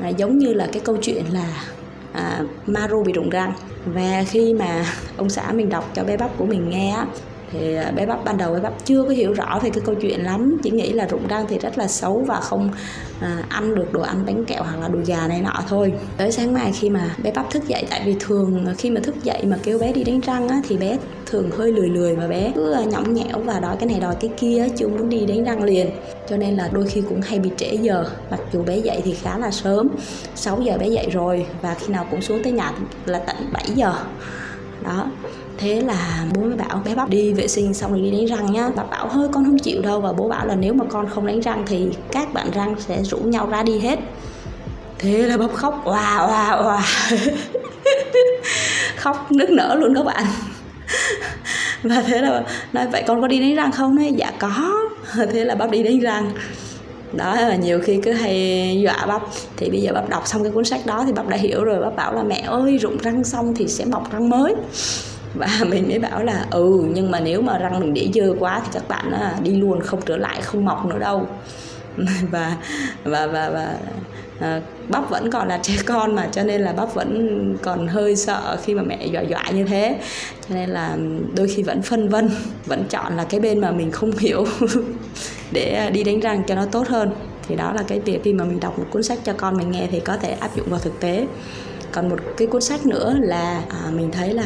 à, 0.00 0.08
giống 0.08 0.38
như 0.38 0.54
là 0.54 0.68
cái 0.72 0.82
câu 0.84 0.96
chuyện 0.96 1.24
là 1.32 1.64
à, 2.12 2.40
Maru 2.66 3.04
bị 3.04 3.12
rụng 3.12 3.30
răng. 3.30 3.52
Và 3.86 4.24
khi 4.28 4.54
mà 4.54 4.86
ông 5.16 5.30
xã 5.30 5.52
mình 5.52 5.68
đọc 5.68 5.90
cho 5.94 6.04
bé 6.04 6.16
bắp 6.16 6.38
của 6.38 6.46
mình 6.46 6.70
nghe 6.70 6.90
á 6.90 7.06
thì 7.52 7.74
à, 7.74 7.90
bé 7.90 8.06
bắp 8.06 8.24
ban 8.24 8.36
đầu 8.36 8.54
bé 8.54 8.60
bắp 8.60 8.84
chưa 8.84 9.02
có 9.02 9.08
hiểu 9.08 9.32
rõ 9.32 9.58
về 9.62 9.70
cái 9.70 9.82
câu 9.86 9.94
chuyện 9.94 10.24
lắm 10.24 10.56
chỉ 10.62 10.70
nghĩ 10.70 10.92
là 10.92 11.06
rụng 11.06 11.26
răng 11.28 11.46
thì 11.48 11.58
rất 11.58 11.78
là 11.78 11.88
xấu 11.88 12.24
và 12.26 12.40
không 12.40 12.70
à, 13.20 13.44
ăn 13.48 13.74
được 13.74 13.92
đồ 13.92 14.00
ăn 14.00 14.26
bánh 14.26 14.44
kẹo 14.44 14.62
hoặc 14.62 14.80
là 14.80 14.88
đồ 14.88 14.98
già 15.04 15.28
này 15.28 15.40
nọ 15.40 15.62
thôi. 15.68 15.92
Tới 16.16 16.32
sáng 16.32 16.52
mai 16.52 16.72
khi 16.72 16.90
mà 16.90 17.16
bé 17.22 17.32
bắp 17.32 17.50
thức 17.50 17.68
dậy 17.68 17.86
tại 17.90 18.02
vì 18.04 18.16
thường 18.20 18.66
khi 18.78 18.90
mà 18.90 19.00
thức 19.00 19.24
dậy 19.24 19.44
mà 19.44 19.56
kêu 19.62 19.78
bé 19.78 19.92
đi 19.92 20.04
đánh 20.04 20.20
răng 20.20 20.48
á, 20.48 20.60
thì 20.68 20.76
bé 20.76 20.98
thường 21.26 21.50
hơi 21.50 21.72
lười 21.72 21.88
lười 21.88 22.16
và 22.16 22.26
bé 22.26 22.52
cứ 22.54 22.72
à, 22.72 22.84
nhõng 22.84 23.14
nhẽo 23.14 23.38
và 23.44 23.60
đòi 23.60 23.76
cái 23.76 23.88
này 23.88 24.00
đòi 24.00 24.14
cái 24.20 24.30
kia 24.36 24.66
chưa 24.76 24.88
muốn 24.88 25.08
đi 25.08 25.26
đánh 25.26 25.44
răng 25.44 25.62
liền. 25.62 25.90
Cho 26.28 26.36
nên 26.36 26.56
là 26.56 26.68
đôi 26.72 26.86
khi 26.86 27.02
cũng 27.08 27.20
hay 27.20 27.38
bị 27.38 27.50
trễ 27.56 27.74
giờ 27.74 28.04
mặc 28.30 28.40
dù 28.52 28.62
bé 28.62 28.78
dậy 28.78 29.00
thì 29.04 29.14
khá 29.14 29.38
là 29.38 29.50
sớm 29.50 29.88
6 30.34 30.60
giờ 30.60 30.78
bé 30.78 30.88
dậy 30.88 31.08
rồi 31.12 31.46
và 31.62 31.74
khi 31.74 31.92
nào 31.92 32.06
cũng 32.10 32.22
xuống 32.22 32.42
tới 32.42 32.52
nhà 32.52 32.72
là 33.06 33.18
tận 33.18 33.36
7 33.52 33.64
giờ. 33.74 33.94
Đó 34.84 35.06
thế 35.58 35.80
là 35.80 36.24
bố 36.34 36.42
mới 36.42 36.56
bảo, 36.56 36.82
bé 36.84 36.94
bắp 36.94 37.08
đi 37.08 37.32
vệ 37.32 37.48
sinh 37.48 37.74
xong 37.74 37.90
rồi 37.90 38.00
đi 38.00 38.10
đánh 38.10 38.26
răng 38.26 38.52
nhá. 38.52 38.70
Bà 38.76 38.82
bảo, 38.82 39.08
hơi, 39.08 39.28
con 39.32 39.44
không 39.44 39.58
chịu 39.58 39.82
đâu. 39.82 40.00
Và 40.00 40.12
bố 40.12 40.28
bảo 40.28 40.46
là, 40.46 40.54
nếu 40.54 40.74
mà 40.74 40.84
con 40.88 41.08
không 41.08 41.26
đánh 41.26 41.40
răng 41.40 41.64
thì 41.66 41.88
các 42.12 42.32
bạn 42.32 42.50
răng 42.54 42.74
sẽ 42.78 43.02
rủ 43.02 43.18
nhau 43.18 43.48
ra 43.50 43.62
đi 43.62 43.78
hết. 43.78 43.98
Thế 44.98 45.18
là 45.18 45.36
bắp 45.36 45.54
khóc, 45.54 45.82
oà 45.84 46.16
oà 46.16 46.50
oà. 46.50 46.82
Khóc 48.96 49.32
nức 49.32 49.50
nở 49.50 49.76
luôn 49.78 49.94
các 49.94 50.02
bạn. 50.02 50.24
Và 51.82 52.02
thế 52.06 52.20
là 52.20 52.44
nói, 52.72 52.86
vậy 52.92 53.04
con 53.06 53.20
có 53.20 53.28
đi 53.28 53.40
đánh 53.40 53.54
răng 53.54 53.72
không? 53.72 53.96
Nói 53.96 54.12
dạ 54.16 54.32
có. 54.38 54.72
Thế 55.32 55.44
là 55.44 55.54
bắp 55.54 55.70
đi 55.70 55.82
đánh 55.82 56.00
răng. 56.00 56.32
Đó 57.12 57.34
là 57.34 57.56
nhiều 57.56 57.80
khi 57.80 58.00
cứ 58.02 58.12
hay 58.12 58.80
dọa 58.84 59.06
bắp. 59.06 59.22
Thì 59.56 59.70
bây 59.70 59.80
giờ 59.80 59.92
bắp 59.94 60.08
đọc 60.08 60.26
xong 60.26 60.42
cái 60.42 60.52
cuốn 60.52 60.64
sách 60.64 60.86
đó 60.86 61.04
thì 61.06 61.12
bắp 61.12 61.28
đã 61.28 61.36
hiểu 61.36 61.64
rồi. 61.64 61.80
Bắp 61.80 61.96
bảo 61.96 62.14
là, 62.14 62.22
mẹ 62.22 62.44
ơi, 62.46 62.78
rụng 62.78 62.98
răng 62.98 63.24
xong 63.24 63.54
thì 63.54 63.68
sẽ 63.68 63.84
mọc 63.84 64.12
răng 64.12 64.30
mới 64.30 64.54
và 65.38 65.48
mình 65.68 65.88
mới 65.88 65.98
bảo 65.98 66.22
là 66.22 66.46
ừ 66.50 66.84
nhưng 66.94 67.10
mà 67.10 67.20
nếu 67.20 67.42
mà 67.42 67.58
răng 67.58 67.80
mình 67.80 67.94
để 67.94 68.08
dơ 68.14 68.34
quá 68.38 68.60
thì 68.64 68.70
các 68.72 68.88
bạn 68.88 69.12
á, 69.12 69.34
đi 69.42 69.50
luôn 69.50 69.80
không 69.80 70.00
trở 70.06 70.16
lại 70.16 70.42
không 70.42 70.64
mọc 70.64 70.86
nữa 70.86 70.98
đâu. 70.98 71.26
Và 72.30 72.56
và 73.04 73.26
và 73.26 73.50
và 73.50 73.76
à, 74.40 74.60
bắp 74.88 75.10
vẫn 75.10 75.30
còn 75.30 75.48
là 75.48 75.58
trẻ 75.62 75.74
con 75.86 76.14
mà 76.14 76.28
cho 76.32 76.42
nên 76.42 76.60
là 76.60 76.72
bắp 76.72 76.94
vẫn 76.94 77.56
còn 77.62 77.86
hơi 77.86 78.16
sợ 78.16 78.56
khi 78.64 78.74
mà 78.74 78.82
mẹ 78.82 79.06
dọa 79.06 79.22
dọa 79.22 79.44
như 79.50 79.64
thế. 79.64 79.98
Cho 80.48 80.54
nên 80.54 80.70
là 80.70 80.96
đôi 81.36 81.48
khi 81.48 81.62
vẫn 81.62 81.82
phân 81.82 82.08
vân 82.08 82.30
vẫn 82.66 82.84
chọn 82.90 83.16
là 83.16 83.24
cái 83.24 83.40
bên 83.40 83.60
mà 83.60 83.70
mình 83.70 83.90
không 83.90 84.10
hiểu 84.18 84.46
để 85.52 85.90
đi 85.92 86.04
đánh 86.04 86.20
răng 86.20 86.42
cho 86.46 86.54
nó 86.54 86.64
tốt 86.72 86.88
hơn. 86.88 87.10
Thì 87.48 87.56
đó 87.56 87.72
là 87.72 87.82
cái 87.82 88.00
việc 88.00 88.20
khi 88.24 88.32
mà 88.32 88.44
mình 88.44 88.60
đọc 88.60 88.78
một 88.78 88.84
cuốn 88.90 89.02
sách 89.02 89.18
cho 89.24 89.32
con 89.32 89.56
mình 89.56 89.70
nghe 89.70 89.88
thì 89.90 90.00
có 90.00 90.16
thể 90.16 90.30
áp 90.30 90.56
dụng 90.56 90.66
vào 90.70 90.80
thực 90.80 91.00
tế. 91.00 91.26
Còn 91.92 92.08
một 92.08 92.18
cái 92.36 92.48
cuốn 92.48 92.62
sách 92.62 92.86
nữa 92.86 93.16
là 93.20 93.62
à, 93.68 93.90
mình 93.90 94.10
thấy 94.12 94.34
là 94.34 94.44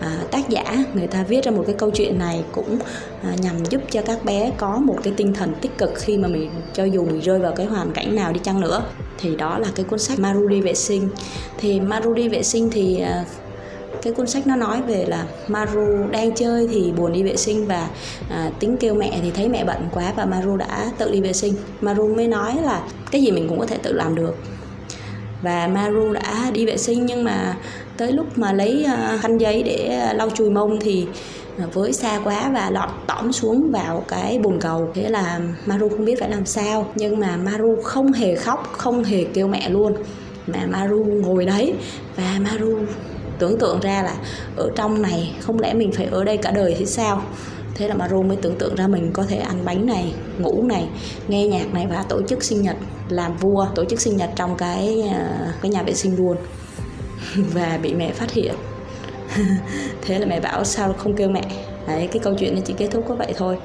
à, 0.00 0.18
tác 0.30 0.48
giả 0.48 0.84
người 0.94 1.06
ta 1.06 1.22
viết 1.22 1.44
ra 1.44 1.50
một 1.50 1.62
cái 1.66 1.74
câu 1.78 1.90
chuyện 1.90 2.18
này 2.18 2.44
cũng 2.52 2.78
à, 3.22 3.34
nhằm 3.42 3.64
giúp 3.64 3.80
cho 3.90 4.02
các 4.02 4.24
bé 4.24 4.52
có 4.56 4.76
một 4.76 4.96
cái 5.02 5.12
tinh 5.16 5.34
thần 5.34 5.54
tích 5.60 5.78
cực 5.78 5.90
khi 5.96 6.18
mà 6.18 6.28
mình 6.28 6.50
cho 6.72 6.84
dù 6.84 7.04
mình 7.04 7.20
rơi 7.20 7.38
vào 7.38 7.52
cái 7.52 7.66
hoàn 7.66 7.92
cảnh 7.92 8.14
nào 8.16 8.32
đi 8.32 8.40
chăng 8.42 8.60
nữa. 8.60 8.82
Thì 9.18 9.36
đó 9.36 9.58
là 9.58 9.68
cái 9.74 9.84
cuốn 9.84 9.98
sách 9.98 10.18
Maru 10.18 10.48
đi 10.48 10.60
vệ 10.60 10.74
sinh. 10.74 11.08
Thì 11.58 11.80
Maru 11.80 12.14
đi 12.14 12.28
vệ 12.28 12.42
sinh 12.42 12.70
thì 12.70 13.00
à, 13.00 13.24
cái 14.02 14.12
cuốn 14.12 14.26
sách 14.26 14.46
nó 14.46 14.56
nói 14.56 14.82
về 14.82 15.04
là 15.08 15.24
Maru 15.48 16.06
đang 16.10 16.34
chơi 16.34 16.68
thì 16.72 16.92
buồn 16.96 17.12
đi 17.12 17.22
vệ 17.22 17.36
sinh 17.36 17.66
và 17.66 17.88
à, 18.30 18.50
tính 18.60 18.76
kêu 18.76 18.94
mẹ 18.94 19.18
thì 19.22 19.30
thấy 19.30 19.48
mẹ 19.48 19.64
bận 19.64 19.88
quá 19.92 20.12
và 20.16 20.26
Maru 20.26 20.56
đã 20.56 20.90
tự 20.98 21.10
đi 21.10 21.20
vệ 21.20 21.32
sinh. 21.32 21.54
Maru 21.80 22.14
mới 22.14 22.28
nói 22.28 22.58
là 22.62 22.82
cái 23.10 23.22
gì 23.22 23.30
mình 23.30 23.48
cũng 23.48 23.58
có 23.58 23.66
thể 23.66 23.76
tự 23.82 23.92
làm 23.92 24.14
được. 24.14 24.36
Và 25.42 25.66
Maru 25.66 26.12
đã 26.12 26.50
đi 26.52 26.66
vệ 26.66 26.76
sinh 26.76 27.06
nhưng 27.06 27.24
mà 27.24 27.56
tới 28.00 28.12
lúc 28.12 28.38
mà 28.38 28.52
lấy 28.52 28.84
à, 28.84 29.18
khăn 29.22 29.38
giấy 29.38 29.62
để 29.62 29.86
à, 29.86 30.12
lau 30.12 30.30
chùi 30.30 30.50
mông 30.50 30.80
thì 30.80 31.06
à, 31.58 31.66
với 31.72 31.92
xa 31.92 32.20
quá 32.24 32.50
và 32.54 32.70
lọt 32.70 32.88
tõm 33.06 33.32
xuống 33.32 33.70
vào 33.70 34.04
cái 34.08 34.38
bồn 34.38 34.60
cầu. 34.60 34.88
Thế 34.94 35.08
là 35.08 35.40
Maru 35.66 35.88
không 35.88 36.04
biết 36.04 36.20
phải 36.20 36.30
làm 36.30 36.46
sao, 36.46 36.86
nhưng 36.94 37.20
mà 37.20 37.36
Maru 37.36 37.76
không 37.82 38.12
hề 38.12 38.34
khóc, 38.34 38.72
không 38.72 39.04
hề 39.04 39.24
kêu 39.24 39.48
mẹ 39.48 39.70
luôn. 39.70 39.94
Mà 40.46 40.66
Maru 40.68 41.04
ngồi 41.04 41.46
đấy 41.46 41.74
và 42.16 42.38
Maru 42.40 42.78
tưởng 43.38 43.58
tượng 43.58 43.80
ra 43.80 44.02
là 44.02 44.14
ở 44.56 44.70
trong 44.76 45.02
này 45.02 45.34
không 45.40 45.60
lẽ 45.60 45.74
mình 45.74 45.92
phải 45.92 46.06
ở 46.06 46.24
đây 46.24 46.36
cả 46.36 46.50
đời 46.50 46.76
thì 46.78 46.86
sao? 46.86 47.22
Thế 47.74 47.88
là 47.88 47.94
Maru 47.94 48.22
mới 48.22 48.36
tưởng 48.36 48.56
tượng 48.58 48.74
ra 48.74 48.86
mình 48.86 49.10
có 49.12 49.24
thể 49.28 49.36
ăn 49.36 49.64
bánh 49.64 49.86
này, 49.86 50.14
ngủ 50.38 50.62
này, 50.62 50.88
nghe 51.28 51.46
nhạc 51.46 51.74
này 51.74 51.86
và 51.90 52.04
tổ 52.08 52.22
chức 52.28 52.44
sinh 52.44 52.62
nhật, 52.62 52.76
làm 53.08 53.36
vua, 53.36 53.66
tổ 53.74 53.84
chức 53.84 54.00
sinh 54.00 54.16
nhật 54.16 54.30
trong 54.36 54.56
cái 54.56 55.10
cái 55.62 55.70
nhà 55.70 55.82
vệ 55.82 55.94
sinh 55.94 56.16
luôn. 56.16 56.36
và 57.54 57.78
bị 57.82 57.94
mẹ 57.94 58.12
phát 58.12 58.32
hiện. 58.32 58.54
Thế 60.02 60.18
là 60.18 60.26
mẹ 60.26 60.40
bảo 60.40 60.64
sao 60.64 60.92
không 60.92 61.16
kêu 61.16 61.28
mẹ? 61.28 61.42
Đấy, 61.86 62.08
cái 62.12 62.20
câu 62.22 62.34
chuyện 62.38 62.54
nó 62.54 62.60
chỉ 62.64 62.74
kết 62.78 62.88
thúc 62.90 63.04
có 63.08 63.14
vậy 63.14 63.32
thôi. 63.36 63.56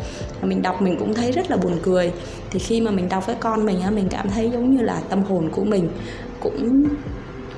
Mình 0.42 0.62
đọc 0.62 0.82
mình 0.82 0.96
cũng 1.00 1.14
thấy 1.14 1.32
rất 1.32 1.52
là 1.52 1.58
buồn 1.58 1.80
cười. 1.84 2.12
Thì 2.52 2.60
khi 2.60 2.82
mà 2.82 2.92
mình 2.92 3.10
đọc 3.10 3.28
với 3.28 3.36
con 3.40 3.66
mình 3.66 3.82
á 3.82 3.92
mình 3.92 4.08
cảm 4.10 4.30
thấy 4.30 4.50
giống 4.54 4.76
như 4.76 4.84
là 4.84 5.02
tâm 5.10 5.24
hồn 5.24 5.50
của 5.52 5.64
mình 5.64 5.90
cũng 6.40 6.84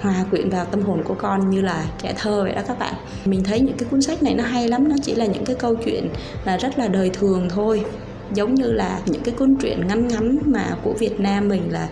hòa 0.02 0.26
quyện 0.32 0.50
vào 0.50 0.66
tâm 0.66 0.82
hồn 0.82 1.04
của 1.04 1.14
con 1.14 1.50
như 1.50 1.62
là 1.62 1.86
trẻ 2.02 2.14
thơ 2.18 2.44
vậy 2.44 2.56
đó 2.56 2.62
các 2.68 2.80
bạn. 2.80 2.94
Mình 3.26 3.44
thấy 3.44 3.60
những 3.60 3.78
cái 3.78 3.90
cuốn 3.92 4.02
sách 4.02 4.24
này 4.24 4.34
nó 4.34 4.44
hay 4.44 4.68
lắm 4.68 4.90
nó 4.90 4.96
chỉ 5.04 5.16
là 5.16 5.26
những 5.26 5.46
cái 5.46 5.56
câu 5.56 5.76
chuyện 5.76 6.10
là 6.46 6.58
rất 6.58 6.80
là 6.80 6.88
đời 6.88 7.10
thường 7.10 7.50
thôi 7.50 7.86
giống 8.34 8.56
như 8.56 8.72
là 8.72 9.02
những 9.06 9.22
cái 9.24 9.36
cuốn 9.38 9.56
truyện 9.56 9.88
ngắn 9.88 10.08
ngắn 10.08 10.38
mà 10.46 10.78
của 10.84 10.94
Việt 10.94 11.20
Nam 11.20 11.48
mình 11.48 11.72
là 11.72 11.88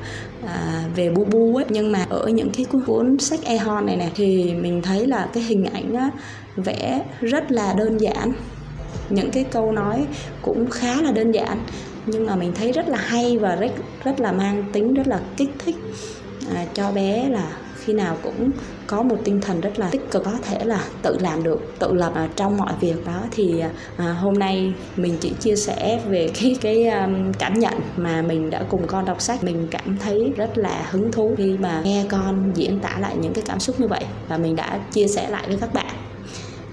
à, 0.48 0.84
về 0.96 1.10
bu 1.10 1.25
bu 1.25 1.56
ấy. 1.56 1.65
Nhưng 1.70 1.92
mà 1.92 2.06
ở 2.10 2.27
những 2.27 2.50
cái 2.50 2.65
cuốn 2.86 3.20
sách 3.20 3.39
e-hon 3.44 3.86
này 3.86 3.98
này 3.98 4.12
thì 4.15 4.54
mình 4.54 4.82
thấy 4.82 5.08
là 5.08 5.30
cái 5.34 5.44
hình 5.44 5.65
ảnh 5.65 5.96
á, 5.96 6.10
vẽ 6.56 7.01
rất 7.22 7.51
là 7.51 7.74
đơn 7.74 7.98
giản. 7.98 8.34
Những 9.10 9.32
cái 9.32 9.44
câu 9.44 9.72
nói 9.72 10.06
cũng 10.42 10.70
khá 10.70 11.01
là 11.01 11.12
đơn 11.12 11.32
giản 11.32 11.60
nhưng 12.06 12.25
mà 12.25 12.36
mình 12.36 12.51
thấy 12.56 12.72
rất 12.72 12.89
là 12.89 12.98
hay 12.98 13.38
và 13.38 13.56
rất 13.56 13.72
rất 14.04 14.20
là 14.20 14.32
mang 14.32 14.63
tính 14.74 14.94
rất 14.94 15.08
là 15.08 15.20
kích 15.38 15.50
thích 15.65 15.75
à, 16.56 16.65
cho 16.74 16.92
bé 16.92 17.30
là 17.30 17.51
khi 17.86 17.94
nào 17.94 18.18
cũng 18.24 18.51
có 18.88 19.04
một 19.04 19.18
tinh 19.24 19.42
thần 19.42 19.62
rất 19.62 19.80
là 19.80 19.89
tích 19.92 20.12
cực, 20.12 20.24
có 20.24 20.32
thể 20.42 20.65
là 20.65 20.84
tự 21.01 21.18
làm 21.20 21.44
được, 21.44 21.62
tự 21.80 21.94
lập 21.94 22.12
à, 22.15 22.30
trong 22.36 22.58
mọi 22.58 22.74
việc 22.80 23.06
đó. 23.06 23.22
Thì 23.32 23.60
à, 23.60 23.70
à, 23.98 24.13
hôm 24.13 24.34
nay 24.34 24.74
mình 24.96 25.18
chỉ 25.22 25.32
chia 25.39 25.56
sẻ 25.56 26.01
về 26.10 26.30
cái 26.42 26.58
cái 26.62 26.88
um, 26.88 27.32
cảm 27.39 27.54
nhận 27.54 27.74
mà 27.98 28.22
mình 28.22 28.50
đã 28.50 28.63
cùng 28.70 28.88
con 28.88 29.06
đọc 29.06 29.22
sách. 29.22 29.44
Mình 29.44 29.68
cảm 29.72 29.98
thấy 29.98 30.32
rất 30.36 30.58
là 30.58 30.88
hứng 30.92 31.12
thú 31.12 31.36
khi 31.38 31.58
mà 31.58 31.82
nghe 31.84 32.06
con 32.10 32.51
diễn 32.56 32.80
tả 32.80 32.98
lại 33.00 33.15
những 33.22 33.34
cái 33.34 33.44
cảm 33.48 33.60
xúc 33.60 33.80
như 33.80 33.88
vậy. 33.88 34.06
Và 34.27 34.38
mình 34.38 34.56
đã 34.56 34.80
chia 34.92 35.08
sẻ 35.08 35.30
lại 35.30 35.44
với 35.48 35.58
các 35.62 35.74
bạn 35.74 35.96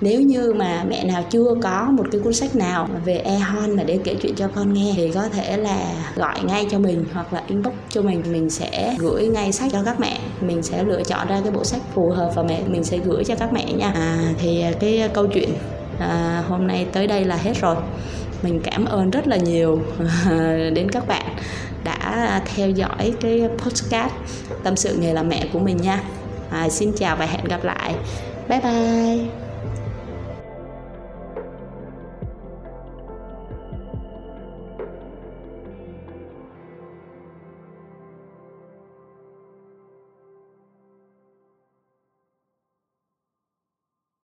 nếu 0.02 0.20
như 0.20 0.52
mà 0.52 0.84
mẹ 0.88 1.04
nào 1.04 1.24
chưa 1.30 1.54
có 1.62 1.88
một 1.92 2.04
cái 2.12 2.20
cuốn 2.20 2.32
sách 2.32 2.56
nào 2.56 2.88
về 3.04 3.18
e-hon 3.18 3.76
mà 3.76 3.82
để 3.82 3.98
kể 4.04 4.14
chuyện 4.22 4.34
cho 4.34 4.48
con 4.48 4.72
nghe 4.72 4.92
thì 4.96 5.10
có 5.14 5.28
thể 5.28 5.56
là 5.56 5.78
gọi 6.14 6.38
ngay 6.44 6.66
cho 6.70 6.78
mình 6.78 7.04
hoặc 7.12 7.32
là 7.32 7.42
inbox 7.48 7.72
cho 7.88 8.02
mình. 8.02 8.22
Mình 8.32 8.50
sẽ 8.50 8.96
gửi 8.98 9.28
ngay 9.28 9.52
sách 9.52 9.72
cho 9.72 9.82
các 9.84 10.00
mẹ. 10.00 10.18
Mình 10.40 10.62
sẽ 10.62 10.84
lựa 10.84 11.02
chọn 11.02 11.28
ra 11.28 11.40
cái 11.42 11.52
bộ 11.52 11.64
sách 11.64 11.80
phù 11.94 12.10
hợp 12.10 12.32
và 12.34 12.42
mẹ 12.42 12.60
mình 12.66 12.84
sẽ 12.84 12.98
gửi 12.98 13.24
cho 13.24 13.34
các 13.34 13.52
mẹ 13.52 13.72
nha. 13.72 13.92
À, 13.94 14.32
thì 14.38 14.60
à, 14.60 14.72
cái 14.80 15.00
à, 15.00 15.08
câu 15.08 15.26
chuyện 15.26 15.48
à, 15.98 16.44
hôm 16.48 16.66
nay 16.66 16.86
tới 16.92 17.06
đây 17.06 17.24
là 17.24 17.36
hết 17.36 17.60
rồi. 17.60 17.76
Mình 18.42 18.60
cảm 18.64 18.84
ơn 18.84 19.10
rất 19.10 19.26
là 19.26 19.36
nhiều 19.36 19.82
đến 20.74 20.90
các 20.90 21.08
bạn 21.08 21.36
đã 21.84 22.42
theo 22.54 22.70
dõi 22.70 23.14
cái 23.20 23.42
podcast 23.58 24.12
tâm 24.62 24.76
sự 24.76 24.96
nghề 24.96 25.12
làm 25.12 25.28
mẹ 25.28 25.46
của 25.52 25.58
mình 25.58 25.76
nha. 25.76 26.02
À, 26.50 26.68
xin 26.68 26.92
chào 26.96 27.16
và 27.16 27.26
hẹn 27.26 27.44
gặp 27.44 27.64
lại. 27.64 27.94
Bye 28.48 28.60
bye. 28.60 29.41